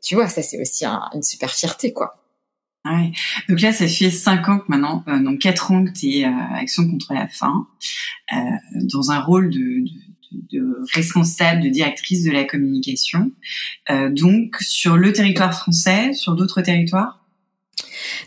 [0.01, 2.19] tu vois, ça c'est aussi une super fierté quoi.
[2.85, 3.11] Ouais.
[3.49, 6.25] Donc là, ça fait cinq ans que maintenant, euh, donc quatre ans que tu es
[6.25, 7.67] euh, Action contre la faim,
[8.33, 8.37] euh,
[8.75, 9.59] dans un rôle de,
[10.31, 13.31] de, de, responsable, de directrice de la communication.
[14.11, 17.18] donc sur le territoire français, sur d'autres territoires?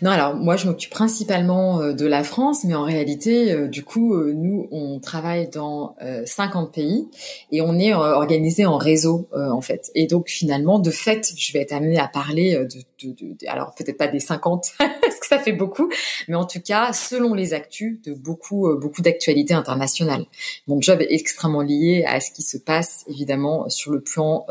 [0.01, 3.85] Non, alors moi je m'occupe principalement euh, de la France, mais en réalité, euh, du
[3.85, 5.95] coup, euh, nous on travaille dans
[6.25, 7.09] 50 pays
[7.51, 9.91] et on est organisé en réseau en fait.
[9.95, 13.75] Et donc finalement, de fait, je vais être amenée à parler de, de, de alors
[13.75, 15.91] peut-être pas des 50 parce que ça fait beaucoup,
[16.29, 20.25] mais en tout cas, selon les actus, de beaucoup beaucoup d'actualités internationales.
[20.67, 24.47] Mon job est extrêmement lié à ce qui se passe évidemment sur le plan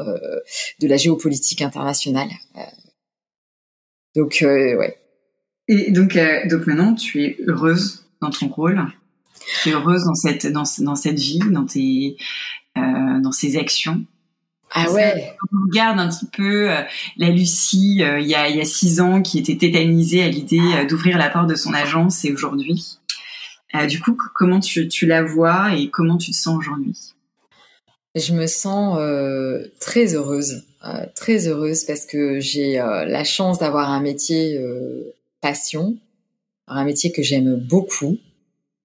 [0.80, 2.30] de la géopolitique internationale.
[4.16, 4.98] Donc ouais,
[5.72, 8.86] et donc, euh, donc maintenant, tu es heureuse dans ton rôle.
[9.64, 12.18] Tu es heureuse dans cette, dans, dans cette vie, dans tes,
[12.78, 14.04] euh, dans ces actions.
[14.74, 15.34] Ah ouais.
[15.52, 16.82] on regarde un petit peu euh,
[17.18, 20.30] la Lucie euh, il y a il y a six ans qui était tétanisée à
[20.30, 22.98] l'idée d'ouvrir la porte de son agence et aujourd'hui.
[23.90, 27.11] du coup, comment tu, tu la vois et comment tu te sens aujourd'hui?
[28.16, 28.98] Je me sens
[29.80, 30.66] très heureuse,
[31.16, 34.60] très heureuse parce que j'ai la chance d'avoir un métier
[35.40, 35.98] passion,
[36.68, 38.18] un métier que j'aime beaucoup,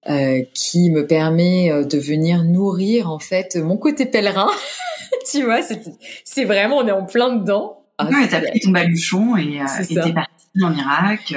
[0.09, 4.49] euh, qui me permet euh, de venir nourrir en fait mon côté pèlerin.
[5.31, 5.59] tu vois,
[6.23, 7.83] c'est vraiment, on est en plein dedans.
[7.97, 11.33] Ah, ouais, t'as pris ton baluchon et euh, t'es parti en Irak.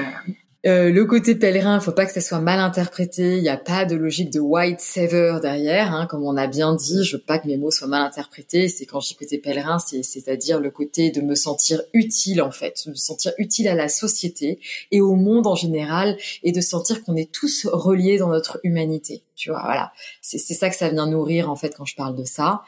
[0.67, 0.91] Euh.
[0.91, 3.37] Le côté pèlerin, faut pas que ça soit mal interprété.
[3.37, 6.75] Il n'y a pas de logique de white saver derrière, hein, comme on a bien
[6.75, 7.03] dit.
[7.05, 8.69] Je veux pas que mes mots soient mal interprétés.
[8.69, 12.51] C'est quand je dis côté pèlerin, c'est c'est-à-dire le côté de me sentir utile en
[12.51, 14.59] fait, de me sentir utile à la société
[14.91, 19.23] et au monde en général, et de sentir qu'on est tous reliés dans notre humanité.
[19.41, 19.93] Tu vois, voilà.
[20.21, 22.61] C'est ça que ça vient nourrir en fait quand je parle de ça.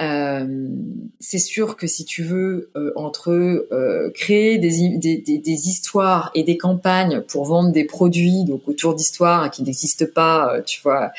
[0.00, 0.68] Euh,
[1.18, 6.42] c'est sûr que si tu veux euh, entre euh, créer des, des, des, histoires et
[6.42, 11.10] des campagnes pour vendre des produits donc autour d'histoires qui n'existent pas, tu vois,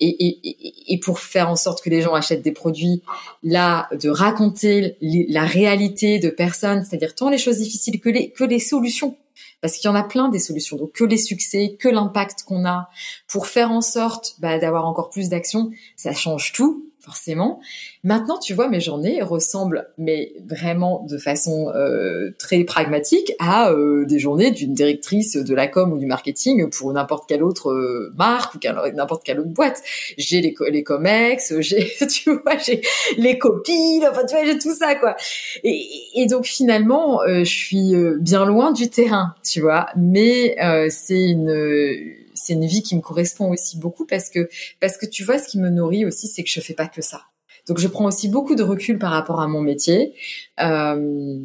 [0.00, 3.02] et, et, et, pour faire en sorte que les gens achètent des produits,
[3.42, 8.44] là, de raconter la réalité de personnes, c'est-à-dire tant les choses difficiles que les que
[8.44, 9.16] les solutions
[9.62, 10.76] parce qu'il y en a plein des solutions.
[10.76, 12.88] Donc que les succès, que l'impact qu'on a
[13.26, 17.60] pour faire en sorte bah, d'avoir encore plus d'action, ça change tout forcément.
[18.02, 24.04] Maintenant, tu vois, mes journées ressemblent, mais vraiment de façon euh, très pragmatique, à euh,
[24.04, 28.12] des journées d'une directrice de la com ou du marketing pour n'importe quelle autre euh,
[28.18, 28.58] marque ou
[28.94, 29.82] n'importe quelle autre boîte.
[30.18, 32.82] J'ai les, les comex, j'ai, tu vois, j'ai
[33.16, 35.14] les copines, enfin, tu vois, j'ai tout ça, quoi.
[35.62, 35.86] Et,
[36.16, 40.56] et donc, finalement, je suis bien loin du terrain, tu vois, mais
[40.90, 44.48] c'est une c'est une vie qui me correspond aussi beaucoup parce que
[44.80, 47.02] parce que tu vois ce qui me nourrit aussi c'est que je fais pas que
[47.02, 47.22] ça.
[47.66, 50.14] Donc je prends aussi beaucoup de recul par rapport à mon métier.
[50.60, 51.38] Euh,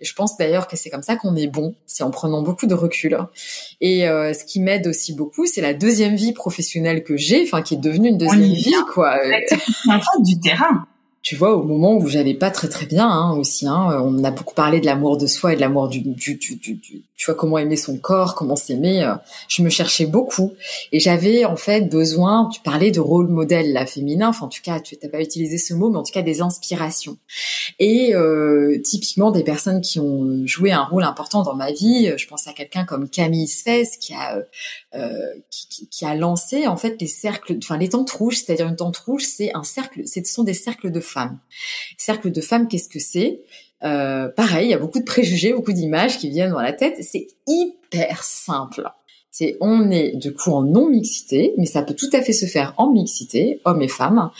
[0.00, 2.74] je pense d'ailleurs que c'est comme ça qu'on est bon, c'est en prenant beaucoup de
[2.74, 3.16] recul.
[3.80, 7.62] Et euh, ce qui m'aide aussi beaucoup, c'est la deuxième vie professionnelle que j'ai, enfin
[7.62, 9.16] qui est devenue une deuxième vie, quoi.
[9.88, 10.86] En du terrain
[11.22, 14.32] tu vois, au moment où j'allais pas très très bien hein, aussi, hein, on a
[14.32, 17.36] beaucoup parlé de l'amour de soi et de l'amour du, du, du, du, tu vois,
[17.36, 19.04] comment aimer son corps, comment s'aimer.
[19.04, 19.14] Euh,
[19.46, 20.54] je me cherchais beaucoup
[20.90, 22.48] et j'avais en fait besoin.
[22.52, 24.30] Tu parlais de rôle modèle, la féminin.
[24.30, 26.40] Enfin, en tout cas, tu n'as pas utilisé ce mot, mais en tout cas des
[26.40, 27.16] inspirations.
[27.78, 32.12] Et euh, typiquement des personnes qui ont joué un rôle important dans ma vie.
[32.16, 34.42] Je pense à quelqu'un comme Camille Sfez qui a
[34.96, 38.38] euh, qui, qui, qui, a lancé en fait les cercles, enfin les tentes rouges.
[38.38, 40.02] C'est-à-dire une tente rouge, c'est un cercle.
[40.08, 41.38] Ce sont des cercles de femmes.
[41.98, 43.40] Cercle de femmes, qu'est-ce que c'est?
[43.84, 46.96] Euh, pareil, il y a beaucoup de préjugés, beaucoup d'images qui viennent dans la tête.
[47.00, 48.88] C'est hyper simple.
[49.30, 52.46] C'est on est du coup en non mixité, mais ça peut tout à fait se
[52.46, 54.30] faire en mixité, hommes et femmes.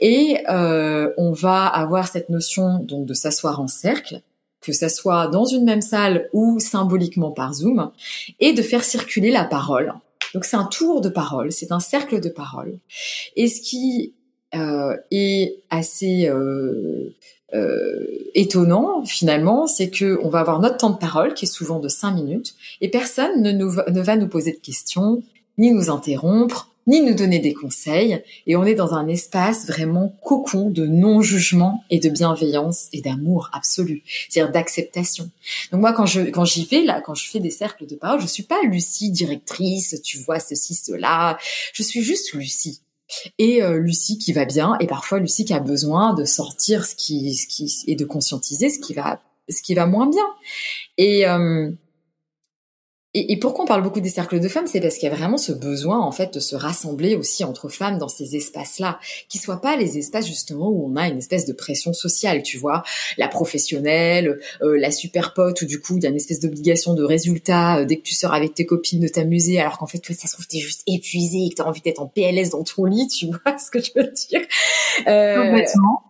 [0.00, 4.22] Et euh, on va avoir cette notion donc de s'asseoir en cercle,
[4.60, 7.90] que ça soit dans une même salle ou symboliquement par Zoom,
[8.38, 9.94] et de faire circuler la parole.
[10.32, 12.78] Donc c'est un tour de parole, c'est un cercle de parole.
[13.34, 14.14] Et ce qui
[14.54, 17.14] euh, est assez euh,
[17.54, 21.80] euh, étonnant finalement, c'est que on va avoir notre temps de parole qui est souvent
[21.80, 25.22] de cinq minutes et personne ne va nous poser de questions,
[25.58, 28.22] ni nous interrompre, ni nous donner des conseils.
[28.46, 33.50] Et on est dans un espace vraiment cocon de non-jugement et de bienveillance et d'amour
[33.52, 35.30] absolu, c'est-à-dire d'acceptation.
[35.72, 38.20] Donc moi, quand je quand j'y vais là, quand je fais des cercles de parole,
[38.20, 41.38] je suis pas Lucie directrice, tu vois ceci cela.
[41.72, 42.80] Je suis juste Lucie
[43.38, 44.76] et euh, Lucie qui va bien.
[44.80, 48.68] Et parfois Lucie qui a besoin de sortir ce qui ce qui et de conscientiser
[48.68, 50.26] ce qui va ce qui va moins bien.
[50.98, 51.70] Et euh,
[53.18, 55.38] et, pourquoi on parle beaucoup des cercles de femmes, c'est parce qu'il y a vraiment
[55.38, 58.98] ce besoin en fait de se rassembler aussi entre femmes dans ces espaces-là,
[59.28, 62.58] qui soient pas les espaces justement où on a une espèce de pression sociale, tu
[62.58, 62.82] vois,
[63.16, 66.94] la professionnelle, euh, la super pote, où du coup il y a une espèce d'obligation
[66.94, 69.98] de résultat euh, dès que tu sors avec tes copines de t'amuser, alors qu'en fait
[69.98, 72.64] toi ça se trouve t'es juste épuisé et que t'as envie d'être en PLS dans
[72.64, 74.42] ton lit, tu vois ce que je veux dire?
[75.06, 76.05] Euh, Complètement.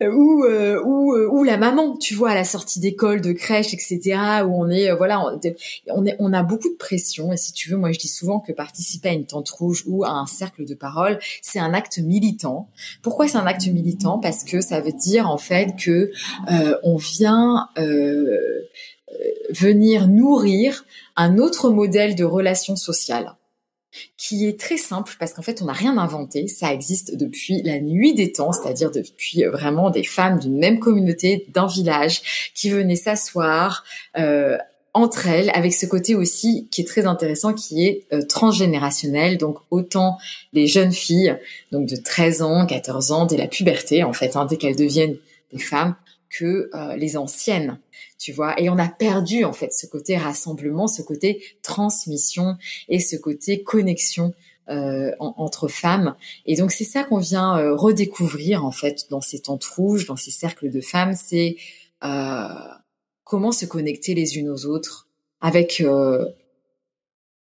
[0.00, 3.74] Ou euh, ou euh, ou la maman, tu vois, à la sortie d'école, de crèche,
[3.74, 4.18] etc.
[4.44, 5.24] Où on est, euh, voilà,
[5.88, 7.32] on, est, on a beaucoup de pression.
[7.32, 10.04] Et si tu veux, moi, je dis souvent que participer à une tente rouge ou
[10.04, 12.68] à un cercle de parole, c'est un acte militant.
[13.02, 14.18] Pourquoi c'est un acte militant?
[14.18, 16.10] Parce que ça veut dire en fait que
[16.82, 17.68] on vient
[19.50, 20.84] venir nourrir
[21.16, 23.34] un autre modèle de relation sociale
[24.16, 27.80] qui est très simple parce qu'en fait on n'a rien inventé, ça existe depuis la
[27.80, 32.70] nuit des temps, c'est-à-dire depuis euh, vraiment des femmes d'une même communauté, d'un village, qui
[32.70, 33.84] venaient s'asseoir
[34.18, 34.58] euh,
[34.94, 39.58] entre elles, avec ce côté aussi qui est très intéressant, qui est euh, transgénérationnel, donc
[39.70, 40.18] autant
[40.52, 41.36] les jeunes filles,
[41.72, 45.16] donc de 13 ans, 14 ans, dès la puberté en fait, hein, dès qu'elles deviennent
[45.52, 45.94] des femmes,
[46.30, 47.78] que les anciennes
[48.18, 48.60] tu vois.
[48.60, 52.56] Et on a perdu en fait ce côté rassemblement, ce côté transmission
[52.88, 54.34] et ce côté connexion
[54.68, 56.14] euh, entre femmes.
[56.44, 60.16] Et donc c'est ça qu'on vient euh, redécouvrir en fait dans ces tentes rouges, dans
[60.16, 61.56] ces cercles de femmes, c'est
[62.04, 62.48] euh,
[63.24, 65.08] comment se connecter les unes aux autres
[65.40, 65.82] avec.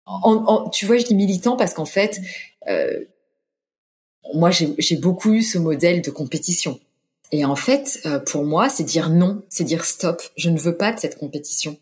[0.10, 2.22] En, tu vois, je dis militant parce qu'en fait,
[4.34, 6.80] moi j'ai beaucoup eu ce modèle de compétition.
[7.32, 10.22] Et en fait, euh, pour moi, c'est dire non, c'est dire stop.
[10.38, 11.78] Je ne veux pas de cette compétition.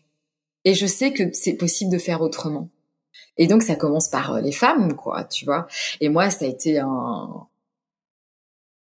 [0.64, 2.68] Et je sais que c'est possible de faire autrement.
[3.38, 5.68] Et donc ça commence par les femmes, quoi, tu vois.
[6.00, 7.46] Et moi, ça a été un,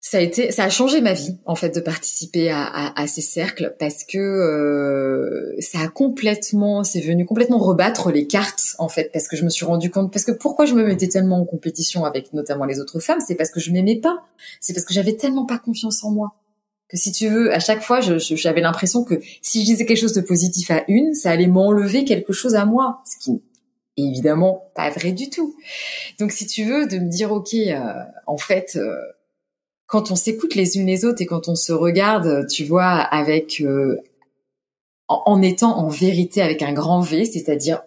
[0.08, 3.08] ça a été, ça a changé ma vie en fait de participer à, à, à
[3.08, 8.88] ces cercles parce que euh, ça a complètement, c'est venu complètement rebattre les cartes en
[8.88, 11.40] fait parce que je me suis rendu compte parce que pourquoi je me mettais tellement
[11.40, 14.24] en compétition avec notamment les autres femmes, c'est parce que je m'aimais pas,
[14.62, 16.36] c'est parce que j'avais tellement pas confiance en moi
[16.96, 20.22] si tu veux, à chaque fois, j'avais l'impression que si je disais quelque chose de
[20.22, 23.42] positif à une, ça allait m'enlever quelque chose à moi, ce qui est
[23.98, 25.56] évidemment pas vrai du tout.
[26.20, 27.94] Donc si tu veux, de me dire ok, euh,
[28.28, 28.76] en fait.
[28.76, 28.96] Euh,
[29.88, 33.62] quand on s'écoute les unes les autres et quand on se regarde, tu vois, avec
[33.62, 34.02] euh,
[35.08, 37.84] en, étant en vérité avec un grand V, c'est-à-dire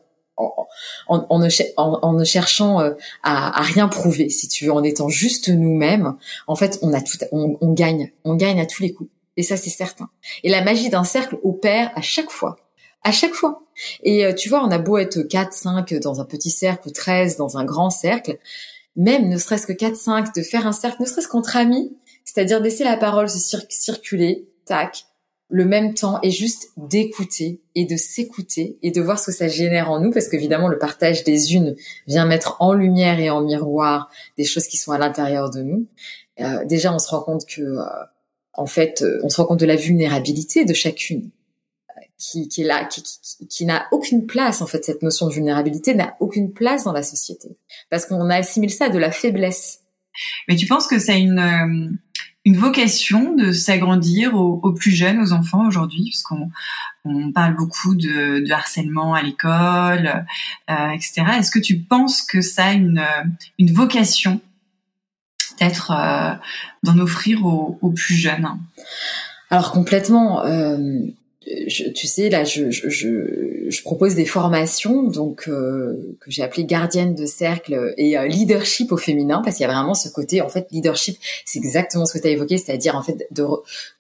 [1.06, 5.48] en, en, ne, cherchant euh, à, à, rien prouver, si tu veux, en étant juste
[5.48, 6.16] nous-mêmes,
[6.46, 9.10] en fait, on a tout, on, on gagne, on gagne à tous les coups.
[9.36, 10.08] Et ça, c'est certain.
[10.42, 12.56] Et la magie d'un cercle opère à chaque fois.
[13.04, 13.62] À chaque fois.
[14.02, 16.90] Et euh, tu vois, on a beau être 4, 5 dans un petit cercle ou
[16.90, 18.38] 13 dans un grand cercle
[18.98, 22.84] même ne serait-ce que 4-5, de faire un cercle, ne serait-ce qu'entre amis, c'est-à-dire laisser
[22.84, 25.06] la parole se circuler, tac,
[25.48, 29.48] le même temps et juste d'écouter et de s'écouter et de voir ce que ça
[29.48, 31.74] génère en nous parce qu'évidemment le partage des unes
[32.06, 35.86] vient mettre en lumière et en miroir des choses qui sont à l'intérieur de nous.
[36.40, 37.84] Euh, déjà on se rend compte que euh,
[38.52, 41.30] en fait euh, on se rend compte de la vulnérabilité de chacune
[42.18, 44.84] qui, qui est là, qui, qui, qui n'a aucune place en fait.
[44.84, 47.56] Cette notion de vulnérabilité n'a aucune place dans la société
[47.90, 49.80] parce qu'on assimile ça à de la faiblesse.
[50.48, 51.90] Mais tu penses que c'est une euh,
[52.48, 56.50] une vocation de s'agrandir aux, plus jeunes, aux enfants aujourd'hui, parce qu'on
[57.04, 60.24] on parle beaucoup de, harcèlement à l'école,
[60.70, 61.24] euh, etc.
[61.38, 63.04] Est-ce que tu penses que ça a une
[63.58, 64.40] une vocation
[65.60, 66.32] d'être euh,
[66.84, 68.48] d'en offrir aux, aux, plus jeunes?
[69.50, 70.42] Alors complètement.
[70.46, 70.78] Euh,
[71.94, 77.14] tu sais, là, je, je, je, propose des formations donc euh, que j'ai appelé gardienne
[77.14, 80.48] de cercle et euh, leadership au féminin parce qu'il y a vraiment ce côté en
[80.48, 83.46] fait leadership, c'est exactement ce que tu as évoqué, c'est-à-dire en fait de,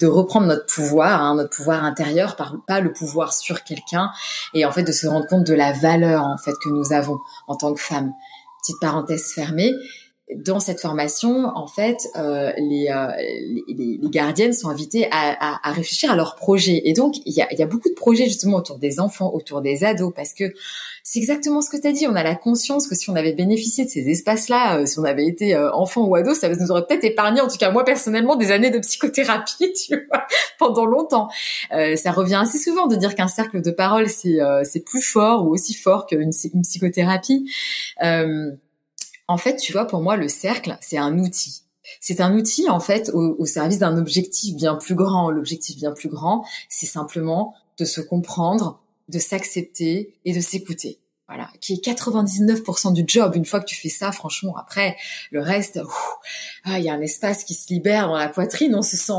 [0.00, 2.36] de reprendre notre pouvoir, hein, notre pouvoir intérieur,
[2.66, 4.10] pas le pouvoir sur quelqu'un
[4.54, 7.18] et en fait de se rendre compte de la valeur en fait que nous avons
[7.46, 8.12] en tant que femme.
[8.62, 9.72] Petite parenthèse fermée
[10.36, 13.08] dans cette formation, en fait, euh, les, euh,
[13.68, 16.82] les, gardiennes sont invitées à, à, à, réfléchir à leurs projets.
[16.84, 19.62] Et donc, il y a, y a, beaucoup de projets justement autour des enfants, autour
[19.62, 20.52] des ados, parce que
[21.10, 22.06] c'est exactement ce que tu as dit.
[22.06, 25.04] On a la conscience que si on avait bénéficié de ces espaces-là, euh, si on
[25.04, 27.82] avait été euh, enfant ou ado, ça nous aurait peut-être épargné, en tout cas moi
[27.84, 30.26] personnellement, des années de psychothérapie, tu vois,
[30.58, 31.28] pendant longtemps.
[31.72, 35.46] Euh, ça revient assez souvent de dire qu'un cercle de parole, c'est c'est plus fort
[35.46, 37.50] ou aussi fort qu'une une psychothérapie.
[38.02, 38.50] Euh,
[39.28, 41.62] en fait, tu vois, pour moi, le cercle, c'est un outil.
[42.00, 45.30] C'est un outil, en fait, au, service d'un objectif bien plus grand.
[45.30, 50.98] L'objectif bien plus grand, c'est simplement de se comprendre, de s'accepter et de s'écouter.
[51.28, 53.36] Voilà, qui est 99% du job.
[53.36, 54.96] Une fois que tu fais ça, franchement, après,
[55.30, 55.78] le reste,
[56.64, 58.74] ah, il y a un espace qui se libère dans la poitrine.
[58.74, 59.12] On se sent,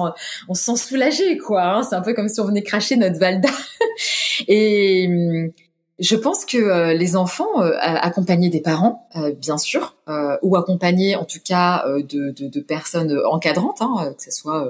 [0.48, 1.64] on se sent soulagé, quoi.
[1.64, 1.84] Hein.
[1.84, 3.50] c'est un peu comme si on venait cracher notre Valda.
[4.48, 5.52] et hum,
[6.00, 9.96] je pense que euh, les enfants, euh, accompagnés des parents, euh, bien sûr,
[10.42, 14.68] ou accompagnés en tout cas de, personnes encadrantes, hein, que ce soit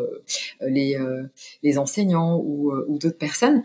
[0.59, 0.97] les,
[1.77, 3.63] enseignants ou, ou d'autres personnes,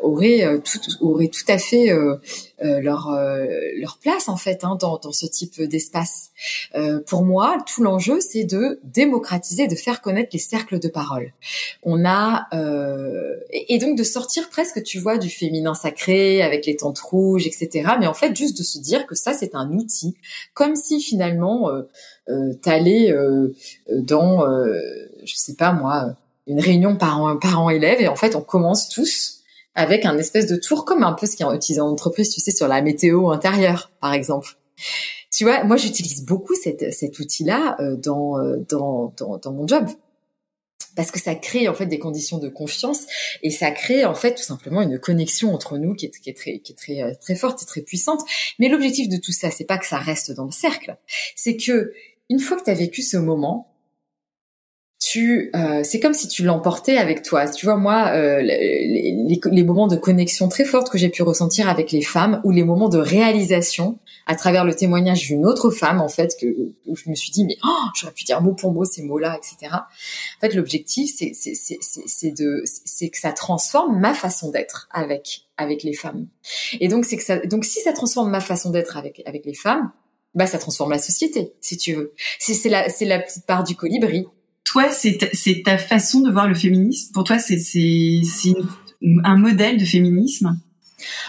[0.00, 1.92] auraient tout, auraient tout à fait
[2.62, 3.10] leur
[3.76, 6.30] leur place en fait hein, dans, dans ce type d'espace.
[7.06, 11.32] pour moi, tout l'enjeu, c'est de démocratiser, de faire connaître les cercles de parole.
[11.82, 12.48] On a
[13.50, 17.94] et, et donc de sortir presque, tu vois, du féminin sacré avec les rouge, etc.
[17.98, 20.16] Mais en fait, juste de se dire que ça, c'est un outil,
[20.52, 21.82] comme si finalement euh,
[22.28, 23.54] euh, t'allais euh,
[23.90, 24.80] dans, euh,
[25.24, 26.14] je sais pas moi,
[26.46, 29.40] une réunion parents parents élèves et en fait, on commence tous
[29.74, 32.40] avec un espèce de tour comme un peu ce qui est utilisé en entreprise, tu
[32.40, 34.56] sais, sur la météo intérieure, par exemple.
[35.30, 39.86] Tu vois, moi j'utilise beaucoup cet outil-là dans, dans, dans, dans mon job
[40.94, 43.06] parce que ça crée en fait des conditions de confiance
[43.42, 46.34] et ça crée en fait tout simplement une connexion entre nous qui est, qui est
[46.34, 48.20] très qui est très euh, très forte et très puissante.
[48.58, 50.96] Mais l'objectif de tout ça, c'est pas que ça reste dans le cercle,
[51.36, 51.92] c'est que
[52.30, 53.73] une fois que tu as vécu ce moment,
[55.04, 57.46] tu, euh, c'est comme si tu l'emportais avec toi.
[57.46, 61.68] Tu vois, moi, euh, les, les, moments de connexion très fortes que j'ai pu ressentir
[61.68, 66.00] avec les femmes, ou les moments de réalisation à travers le témoignage d'une autre femme,
[66.00, 66.46] en fait, que
[66.86, 69.36] où je me suis dit, mais oh, j'aurais pu dire mot pour mot ces mots-là,
[69.36, 69.74] etc.
[69.74, 75.82] En fait, l'objectif, c'est c'est de, c'est que ça transforme ma façon d'être avec avec
[75.82, 76.28] les femmes.
[76.80, 79.54] Et donc, c'est que ça, donc si ça transforme ma façon d'être avec avec les
[79.54, 79.92] femmes,
[80.34, 82.14] bah ça transforme la société, si tu veux.
[82.38, 84.26] C'est la c'est la petite part du colibri
[84.74, 87.12] toi, c'est ta, façon de voir le féminisme.
[87.12, 87.60] Pour toi, c'est
[89.22, 90.58] un modèle de féminisme.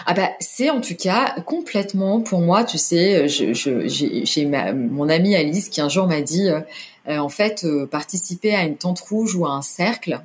[0.06, 5.68] ah bah c'est en tout cas complètement pour moi, tu sais, j'ai mon amie Alice
[5.68, 9.46] qui un jour m'a dit, euh, en fait, euh, participer à une tente rouge ou
[9.46, 10.20] à un cercle,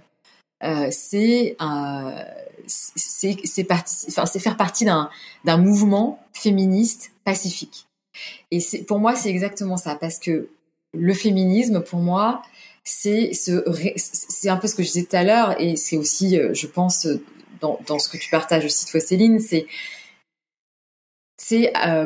[0.64, 1.56] euh, c'est
[4.40, 7.86] faire partie d'un mouvement féministe pacifique.
[8.50, 10.50] Et pour moi c'est exactement ça parce que
[10.94, 12.42] le féminisme pour moi
[12.84, 13.64] c'est ce
[13.96, 17.08] c'est un peu ce que je disais tout à l'heure et c'est aussi je pense
[17.60, 19.68] dans, dans ce que tu partages aussi toi Céline c'est
[21.38, 22.06] c'est euh,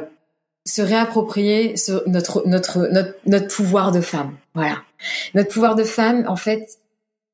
[0.66, 1.76] se réapproprier
[2.08, 4.36] notre, notre, notre, notre pouvoir de femme.
[4.54, 4.82] Voilà.
[5.36, 6.80] Notre pouvoir de femme, en fait,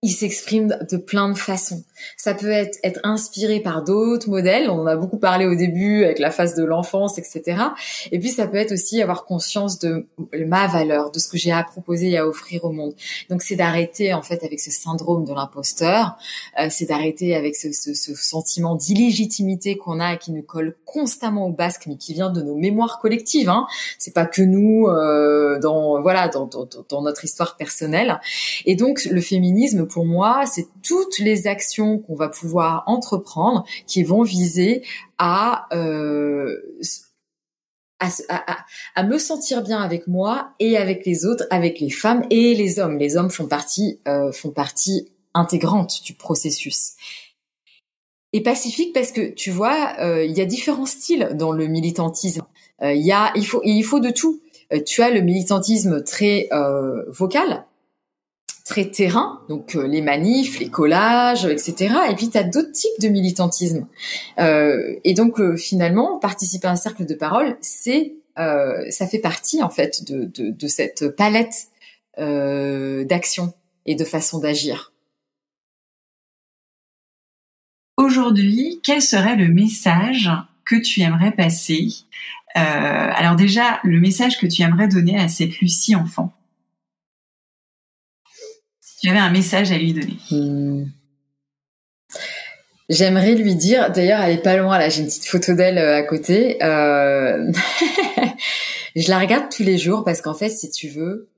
[0.04, 1.84] il s'exprime de plein de façons.
[2.18, 4.68] Ça peut être être inspiré par d'autres modèles.
[4.68, 7.62] On en a beaucoup parlé au début avec la phase de l'enfance, etc.
[8.12, 10.08] Et puis ça peut être aussi avoir conscience de
[10.48, 12.96] ma valeur, de ce que j'ai à proposer et à offrir au monde.
[13.30, 16.18] Donc c'est d'arrêter en fait avec ce syndrome de l'imposteur.
[16.60, 20.76] Euh, c'est d'arrêter avec ce, ce, ce sentiment d'illégitimité qu'on a et qui nous colle
[20.84, 23.50] constamment au basque, mais qui vient de nos mémoires collectives.
[23.50, 23.68] Hein.
[24.00, 28.20] C'est pas que nous euh, dans voilà dans, dans, dans notre histoire personnelle.
[28.66, 34.04] Et donc le féminisme pour moi, c'est toutes les actions qu'on va pouvoir entreprendre qui
[34.04, 34.84] vont viser
[35.18, 36.56] à, euh,
[38.00, 42.80] à, me sentir bien avec moi et avec les autres, avec les femmes et les
[42.80, 42.98] hommes.
[42.98, 46.94] Les hommes font partie, euh, font partie intégrante du processus.
[48.34, 52.44] Et pacifique parce que tu vois, euh, il y a différents styles dans le militantisme.
[52.84, 54.42] Il y a, il faut, il faut de tout.
[54.88, 56.50] tu as le militantisme très
[57.10, 57.68] vocal,
[58.80, 61.96] terrain, donc euh, les manifs, les collages, etc.
[62.10, 63.88] Et puis tu d'autres types de militantisme.
[64.40, 69.70] Euh, et donc euh, finalement, participer à un cercle de parole, ça fait partie en
[69.70, 71.68] fait de, cette palette
[72.18, 73.54] d'action
[73.86, 74.92] et de façon d'agir.
[77.98, 80.32] Aujourd'hui, quel serait le message
[80.66, 81.90] que tu aimerais passer?
[82.56, 86.34] Alors déjà, le message que tu aimerais donner à cette Lucie enfant?
[89.02, 90.86] Tu avais un message à lui donner hmm.
[92.90, 95.98] J'aimerais lui dire, d'ailleurs elle est pas loin là, j'ai une petite photo d'elle euh,
[95.98, 96.62] à côté.
[96.62, 97.52] Euh...
[98.96, 101.30] je la regarde tous les jours parce qu'en fait, si tu veux,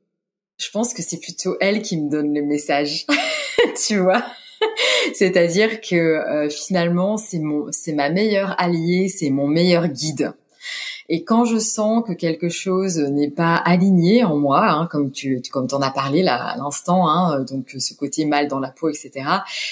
[0.58, 3.06] je pense que c'est plutôt elle qui me donne le message,
[3.86, 4.26] tu vois.
[5.14, 10.34] C'est-à-dire que euh, finalement, c'est mon, c'est ma meilleure alliée, c'est mon meilleur guide.
[11.10, 15.42] Et quand je sens que quelque chose n'est pas aligné en moi, hein, comme tu
[15.52, 18.90] comme t'en as parlé là à l'instant, hein, donc ce côté mal dans la peau,
[18.90, 19.12] etc.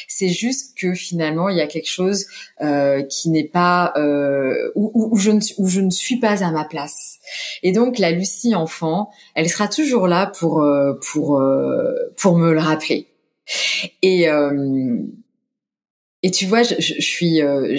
[0.07, 2.25] C'est juste que finalement il y a quelque chose
[2.61, 6.51] euh, qui n'est pas euh, où, où, je ne où je ne suis pas à
[6.51, 7.19] ma place.
[7.63, 12.53] Et donc la Lucie enfant, elle sera toujours là pour euh, pour euh, pour me
[12.53, 13.07] le rappeler.
[14.01, 14.97] Et euh,
[16.23, 17.75] et tu vois, je, suis euh,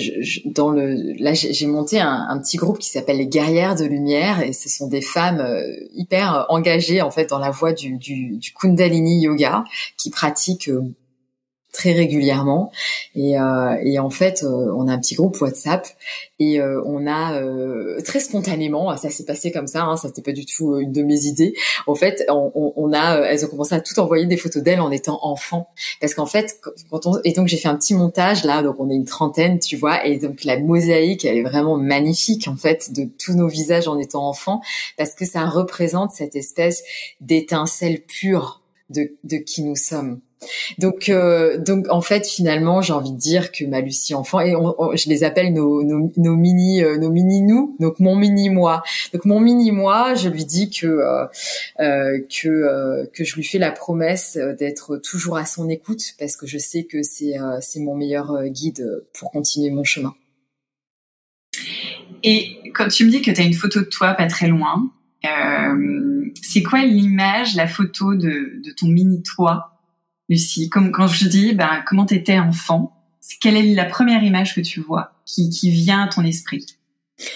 [0.46, 4.52] dans le là j'ai monté un, petit groupe qui s'appelle les guerrières de lumière et
[4.52, 5.62] ce sont des femmes euh,
[5.94, 9.62] hyper engagées en fait dans la voie du, du, du Kundalini yoga
[9.96, 10.82] qui pratiquent euh,
[11.72, 12.70] très régulièrement.
[13.14, 15.86] Et, euh, et en fait euh, on a un petit groupe WhatsApp
[16.38, 20.22] et euh, on a euh, très spontanément ça s'est passé comme ça hein, ça n'était
[20.22, 21.54] pas du tout une de mes idées.
[21.86, 24.90] En fait on, on, a elles ont commencé à tout envoyer des photos d'elles en
[24.90, 25.68] étant enfant
[26.00, 26.60] parce qu'en fait
[26.90, 29.58] quand on et donc j'ai fait un petit montage là donc on est une trentaine
[29.58, 33.48] tu vois et donc la mosaïque elle est vraiment magnifique en fait de tous nos
[33.48, 34.60] visages en étant enfant
[34.98, 36.82] parce que ça représente cette espèce
[37.22, 38.60] d'étincelle pure
[38.90, 40.20] de, de qui nous sommes
[40.78, 44.52] donc, euh, donc en fait, finalement, j'ai envie de dire que ma Lucie enfant et
[44.52, 48.82] je les appelle nos, nos, nos mini, euh, nos mini nous, donc mon mini moi.
[49.12, 51.26] Donc mon mini moi, je lui dis que euh,
[51.80, 56.36] euh que euh, que je lui fais la promesse d'être toujours à son écoute parce
[56.36, 60.14] que je sais que c'est c'est mon meilleur guide pour continuer mon chemin.
[62.24, 64.90] Et quand tu me dis que tu as une photo de toi pas très loin,
[66.40, 69.71] c'est quoi l'image, la photo de, de ton mini toi?
[70.28, 72.96] Lucie Comme quand je dis, ben, comment t'étais enfant
[73.40, 76.66] Quelle est la première image que tu vois qui, qui vient à ton esprit?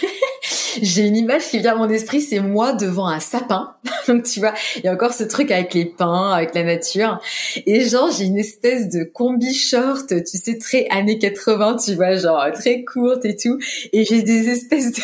[0.82, 3.74] J'ai une image qui vient à mon esprit, c'est moi devant un sapin.
[4.08, 7.20] Donc tu vois, il y a encore ce truc avec les pins, avec la nature.
[7.66, 12.16] Et genre, j'ai une espèce de combi short, tu sais, très années 80, tu vois,
[12.16, 13.58] genre très courte et tout.
[13.92, 15.00] Et j'ai des espèces de...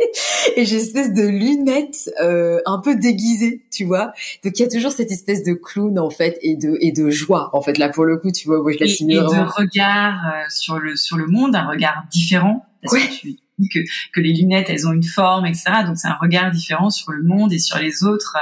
[0.56, 4.12] et j'ai une espèce de lunettes euh, un peu déguisées, tu vois.
[4.44, 7.10] Donc il y a toujours cette espèce de clown en fait et de et de
[7.10, 8.62] joie en fait là pour le coup, tu vois.
[8.62, 12.04] Moi, je la et, et de regard euh, sur le sur le monde, un regard
[12.10, 13.80] différent parce que tu dit que,
[14.12, 15.64] que les lunettes, elles ont une forme, etc.
[15.86, 18.36] Donc c'est un regard différent sur le monde et sur les autres.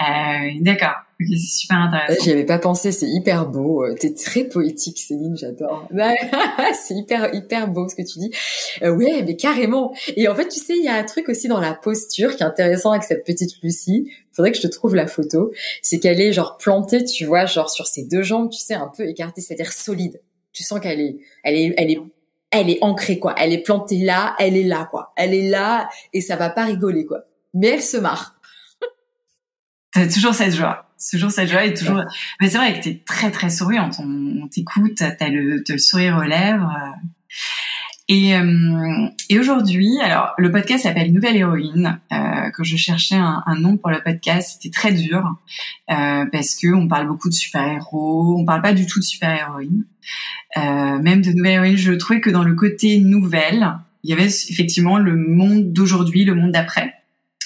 [0.00, 0.94] Euh, D'accord.
[1.18, 2.24] c'est super intéressant.
[2.24, 3.84] J'y avais pas pensé, c'est hyper beau.
[3.84, 5.88] Euh, t'es très poétique, Céline, j'adore.
[6.86, 8.30] c'est hyper, hyper beau ce que tu dis.
[8.82, 9.94] Euh, ouais, mais carrément.
[10.16, 12.42] Et en fait, tu sais, il y a un truc aussi dans la posture qui
[12.42, 14.10] est intéressant avec cette petite Lucie.
[14.32, 15.52] Faudrait que je te trouve la photo.
[15.82, 18.90] C'est qu'elle est genre plantée, tu vois, genre sur ses deux jambes, tu sais, un
[18.94, 20.20] peu écartée, c'est-à-dire solide.
[20.52, 22.00] Tu sens qu'elle est, elle est, elle est
[22.52, 23.34] elle est ancrée quoi.
[23.38, 25.12] Elle est plantée là, elle est là quoi.
[25.16, 27.20] Elle est là et ça va pas rigoler quoi.
[27.54, 28.36] Mais elle se marre.
[29.92, 32.02] T'as toujours cette joie, toujours cette joie et toujours.
[32.40, 33.96] Mais c'est vrai que t'es très très souriante.
[33.98, 36.72] On, t'écoute, t'as le, le sourire aux lèvres.
[38.08, 42.00] Et, euh, et aujourd'hui, alors le podcast s'appelle Nouvelle héroïne.
[42.12, 45.24] Euh, quand je cherchais un, un, nom pour le podcast, c'était très dur
[45.90, 49.04] euh, parce que on parle beaucoup de super héros, on parle pas du tout de
[49.04, 49.84] super héroïne,
[50.56, 51.76] euh, même de nouvelle héroïne.
[51.76, 53.72] Je trouvais que dans le côté nouvelle,
[54.04, 56.94] il y avait effectivement le monde d'aujourd'hui, le monde d'après.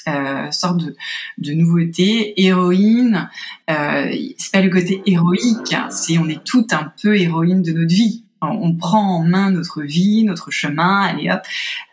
[0.08, 0.96] Euh, sorte de,
[1.38, 2.40] de nouveauté.
[2.40, 3.28] Héroïne,
[3.68, 7.72] euh, c'est pas le côté héroïque, hein, c'est on est toutes un peu héroïne de
[7.72, 11.40] notre vie on prend en main notre vie, notre chemin, allez hop,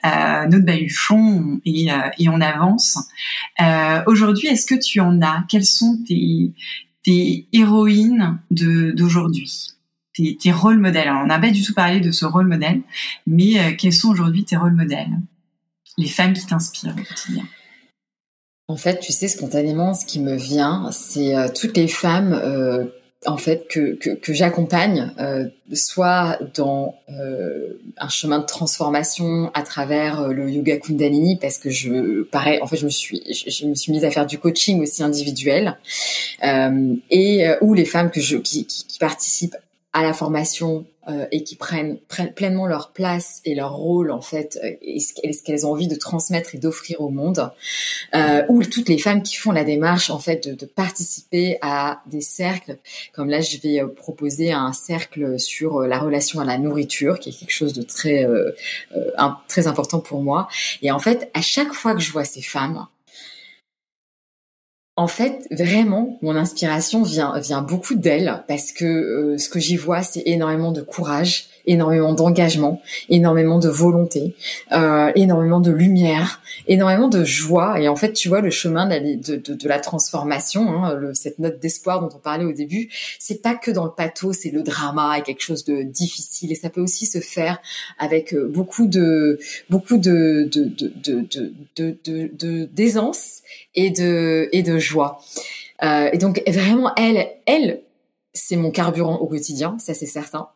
[0.05, 2.99] euh, notre baluchon et, euh, et on avance.
[3.61, 5.45] Euh, Aujourd'hui, est-ce que tu en as?
[5.49, 6.51] Quelles sont tes,
[7.03, 9.72] tes héroïnes d'aujourd'hui?
[10.15, 11.09] Tes, tes rôles modèles.
[11.09, 12.81] On n'a pas du tout parlé de ce rôle modèle,
[13.27, 15.11] mais euh, quels sont aujourd'hui tes rôles modèles?
[15.97, 17.45] Les femmes qui t'inspirent au quotidien.
[18.67, 22.85] En fait, tu sais, spontanément, ce qui me vient, c'est euh, toutes les femmes euh,
[23.25, 29.63] en fait que, que, que j'accompagne euh, soit dans euh, un chemin de transformation à
[29.63, 33.65] travers euh, le yoga kundalini parce que je pareil en fait je me suis je,
[33.65, 35.77] me suis mise à faire du coaching aussi individuel
[36.43, 39.55] euh, et ou les femmes que je qui, qui, qui participent
[39.93, 41.99] à la formation euh, et qui prennent,
[42.35, 45.95] pleinement leur place et leur rôle en fait euh, et ce qu'elles ont envie de
[45.95, 47.51] transmettre et d'offrir au monde
[48.15, 52.01] euh, ou toutes les femmes qui font la démarche en fait de, de, participer à
[52.05, 52.77] des cercles.
[53.13, 57.29] Comme là je vais euh, proposer un cercle sur la relation à la nourriture qui
[57.29, 58.25] est quelque chose de très
[59.17, 60.47] un, très important pour moi.
[60.81, 62.87] Et en fait à chaque fois que je vois ces femmes
[64.95, 69.75] en fait, vraiment, mon inspiration vient vient beaucoup d'elle parce que euh, ce que j'y
[69.75, 72.79] vois, c'est énormément de courage, énormément d'engagement,
[73.09, 74.35] énormément de volonté,
[74.71, 77.79] euh, énormément de lumière, énormément de joie.
[77.79, 81.39] Et en fait, tu vois, le chemin de, de, de la transformation, hein, le, cette
[81.39, 84.61] note d'espoir dont on parlait au début, c'est pas que dans le pathos, c'est le
[84.61, 86.51] drama et quelque chose de difficile.
[86.51, 87.59] Et ça peut aussi se faire
[87.97, 89.39] avec euh, beaucoup de
[89.69, 90.93] beaucoup de de de
[91.75, 93.41] de, de, d'aisance
[93.75, 95.21] et de et de joie.
[95.83, 97.81] Euh, et donc vraiment, elle, elle,
[98.33, 100.49] c'est mon carburant au quotidien, ça c'est certain.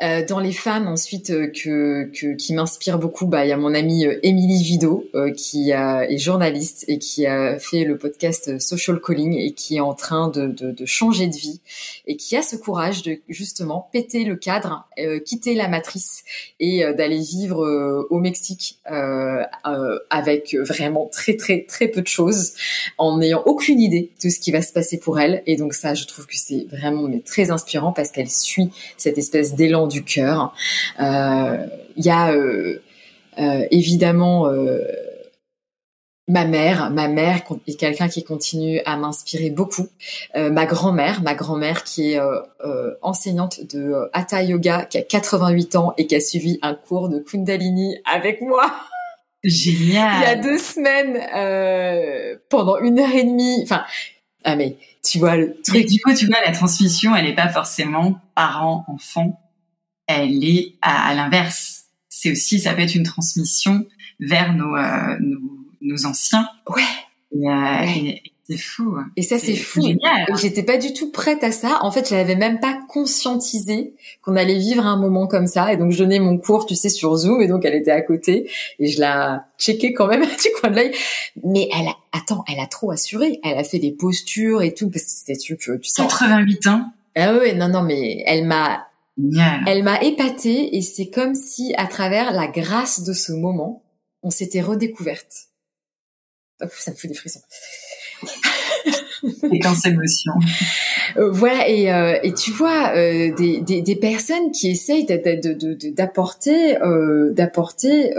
[0.00, 3.56] Euh, dans les femmes ensuite euh, que, que, qui m'inspirent beaucoup, bah il y a
[3.56, 5.04] mon amie euh, Émilie Vido
[5.36, 9.94] qui est journaliste et qui a fait le podcast Social Calling et qui est en
[9.94, 11.60] train de, de, de changer de vie
[12.06, 14.86] et qui a ce courage de justement péter le cadre,
[15.24, 16.22] quitter la matrice
[16.60, 22.52] et d'aller vivre au Mexique avec vraiment très très très peu de choses
[22.96, 25.42] en n'ayant aucune idée de ce qui va se passer pour elle.
[25.46, 29.18] Et donc ça je trouve que c'est vraiment mais très inspirant parce qu'elle suit cette
[29.18, 30.54] espèce d'élan du cœur.
[31.00, 31.66] Euh,
[31.96, 32.82] il y a euh,
[33.38, 34.48] euh, évidemment
[36.30, 39.88] ma mère, ma mère est quelqu'un qui continue à m'inspirer beaucoup.
[40.34, 42.20] ma grand-mère, ma grand-mère qui est
[43.02, 47.18] enseignante de Hatha Yoga, qui a 88 ans et qui a suivi un cours de
[47.18, 48.70] Kundalini avec moi.
[49.42, 50.16] Génial.
[50.20, 53.60] Il y a deux semaines, pendant une heure et demie.
[53.62, 53.84] Enfin,
[54.44, 55.86] ah mais tu vois le truc.
[55.86, 59.40] du coup, tu vois, la transmission, elle n'est pas forcément parent-enfant
[60.08, 61.84] elle est à, l'inverse.
[62.08, 63.86] C'est aussi, ça peut être une transmission
[64.18, 65.38] vers nos, euh, nos,
[65.82, 66.48] nos, anciens.
[66.66, 66.82] Ouais.
[67.36, 68.12] Euh,
[68.48, 68.96] c'est fou.
[69.16, 69.82] Et ça, c'est fou.
[70.40, 71.80] J'étais pas du tout prête à ça.
[71.82, 73.92] En fait, je n'avais même pas conscientisé
[74.22, 75.70] qu'on allait vivre un moment comme ça.
[75.70, 77.42] Et donc, je donnais mon cours, tu sais, sur Zoom.
[77.42, 78.50] Et donc, elle était à côté.
[78.78, 80.92] Et je la checkais quand même du coin de l'œil.
[81.44, 83.38] Mais elle a, attends, elle a trop assuré.
[83.44, 84.88] Elle a fait des postures et tout.
[84.88, 86.02] Parce que c'était, tu, tu, sais.
[86.02, 86.86] 88 ans.
[87.16, 88.87] Ah ouais, non, non, mais elle m'a,
[89.66, 93.84] elle m'a épatée et c'est comme si, à travers la grâce de ce moment,
[94.22, 95.48] on s'était redécouverte.
[96.58, 97.42] ça me fait des frissons.
[99.50, 100.32] Séquence émotion.
[101.18, 106.76] Euh, voilà, et, euh, et tu vois, euh, des, des, des, personnes qui essayent d'apporter
[107.32, 108.12] d'apporter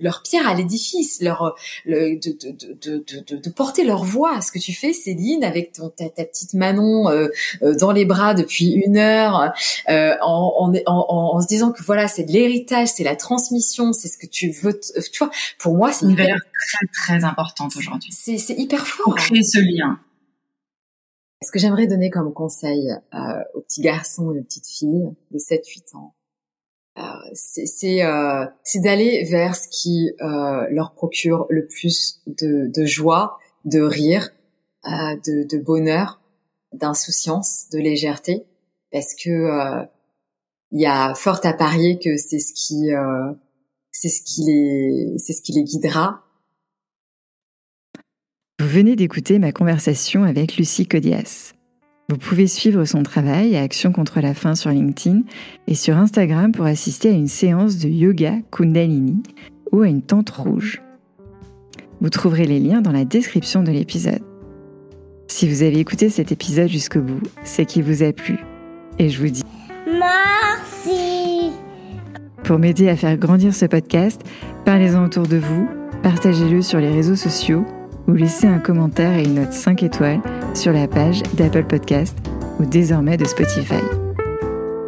[0.00, 1.54] leur pierre à l'édifice, leur
[1.86, 4.40] le, de, de, porter leur voix.
[4.40, 7.06] Ce que tu fais, Céline, avec ton, ta, ta petite Manon
[7.62, 9.52] dans les bras depuis une heure,
[9.88, 11.06] en, en, en,
[11.36, 14.50] en, se disant que voilà, c'est de l'héritage, c'est la transmission, c'est ce que tu
[14.50, 14.78] veux.
[14.78, 18.10] Tu vois, pour moi, c'est une valeur très très importante aujourd'hui.
[18.12, 19.04] C'est hyper fort.
[19.04, 19.98] Pour créer ce lien.
[21.42, 23.18] Ce que j'aimerais donner comme conseil euh,
[23.54, 26.14] aux petits garçons et aux petites filles de 7-8 ans,
[26.98, 27.02] euh,
[27.32, 28.44] c'est euh,
[28.76, 34.30] d'aller vers ce qui euh, leur procure le plus de, de joie, de rire,
[34.84, 36.20] euh, de, de, bonheur,
[36.74, 38.44] d'insouciance, de légèreté,
[38.92, 39.86] parce que euh,
[40.72, 42.90] il y a fort à parier que c'est ce qui
[43.90, 46.22] c'est ce qui les c'est ce qui les guidera
[48.70, 51.54] venez d'écouter ma conversation avec Lucie Codias.
[52.08, 55.22] Vous pouvez suivre son travail à Action contre la faim sur LinkedIn
[55.66, 59.24] et sur Instagram pour assister à une séance de yoga Kundalini
[59.72, 60.82] ou à une tente rouge.
[62.00, 64.22] Vous trouverez les liens dans la description de l'épisode.
[65.26, 68.38] Si vous avez écouté cet épisode jusqu'au bout, c'est qu'il vous a plu.
[69.00, 69.42] Et je vous dis
[69.86, 71.50] merci.
[72.44, 74.20] Pour m'aider à faire grandir ce podcast,
[74.64, 75.68] parlez-en autour de vous,
[76.04, 77.64] partagez-le sur les réseaux sociaux
[78.06, 80.20] ou laisser un commentaire et une note 5 étoiles
[80.54, 82.16] sur la page d'Apple Podcast
[82.58, 83.82] ou désormais de Spotify.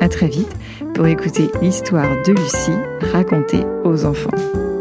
[0.00, 0.54] À très vite
[0.94, 4.71] pour écouter l'histoire de Lucie racontée aux enfants.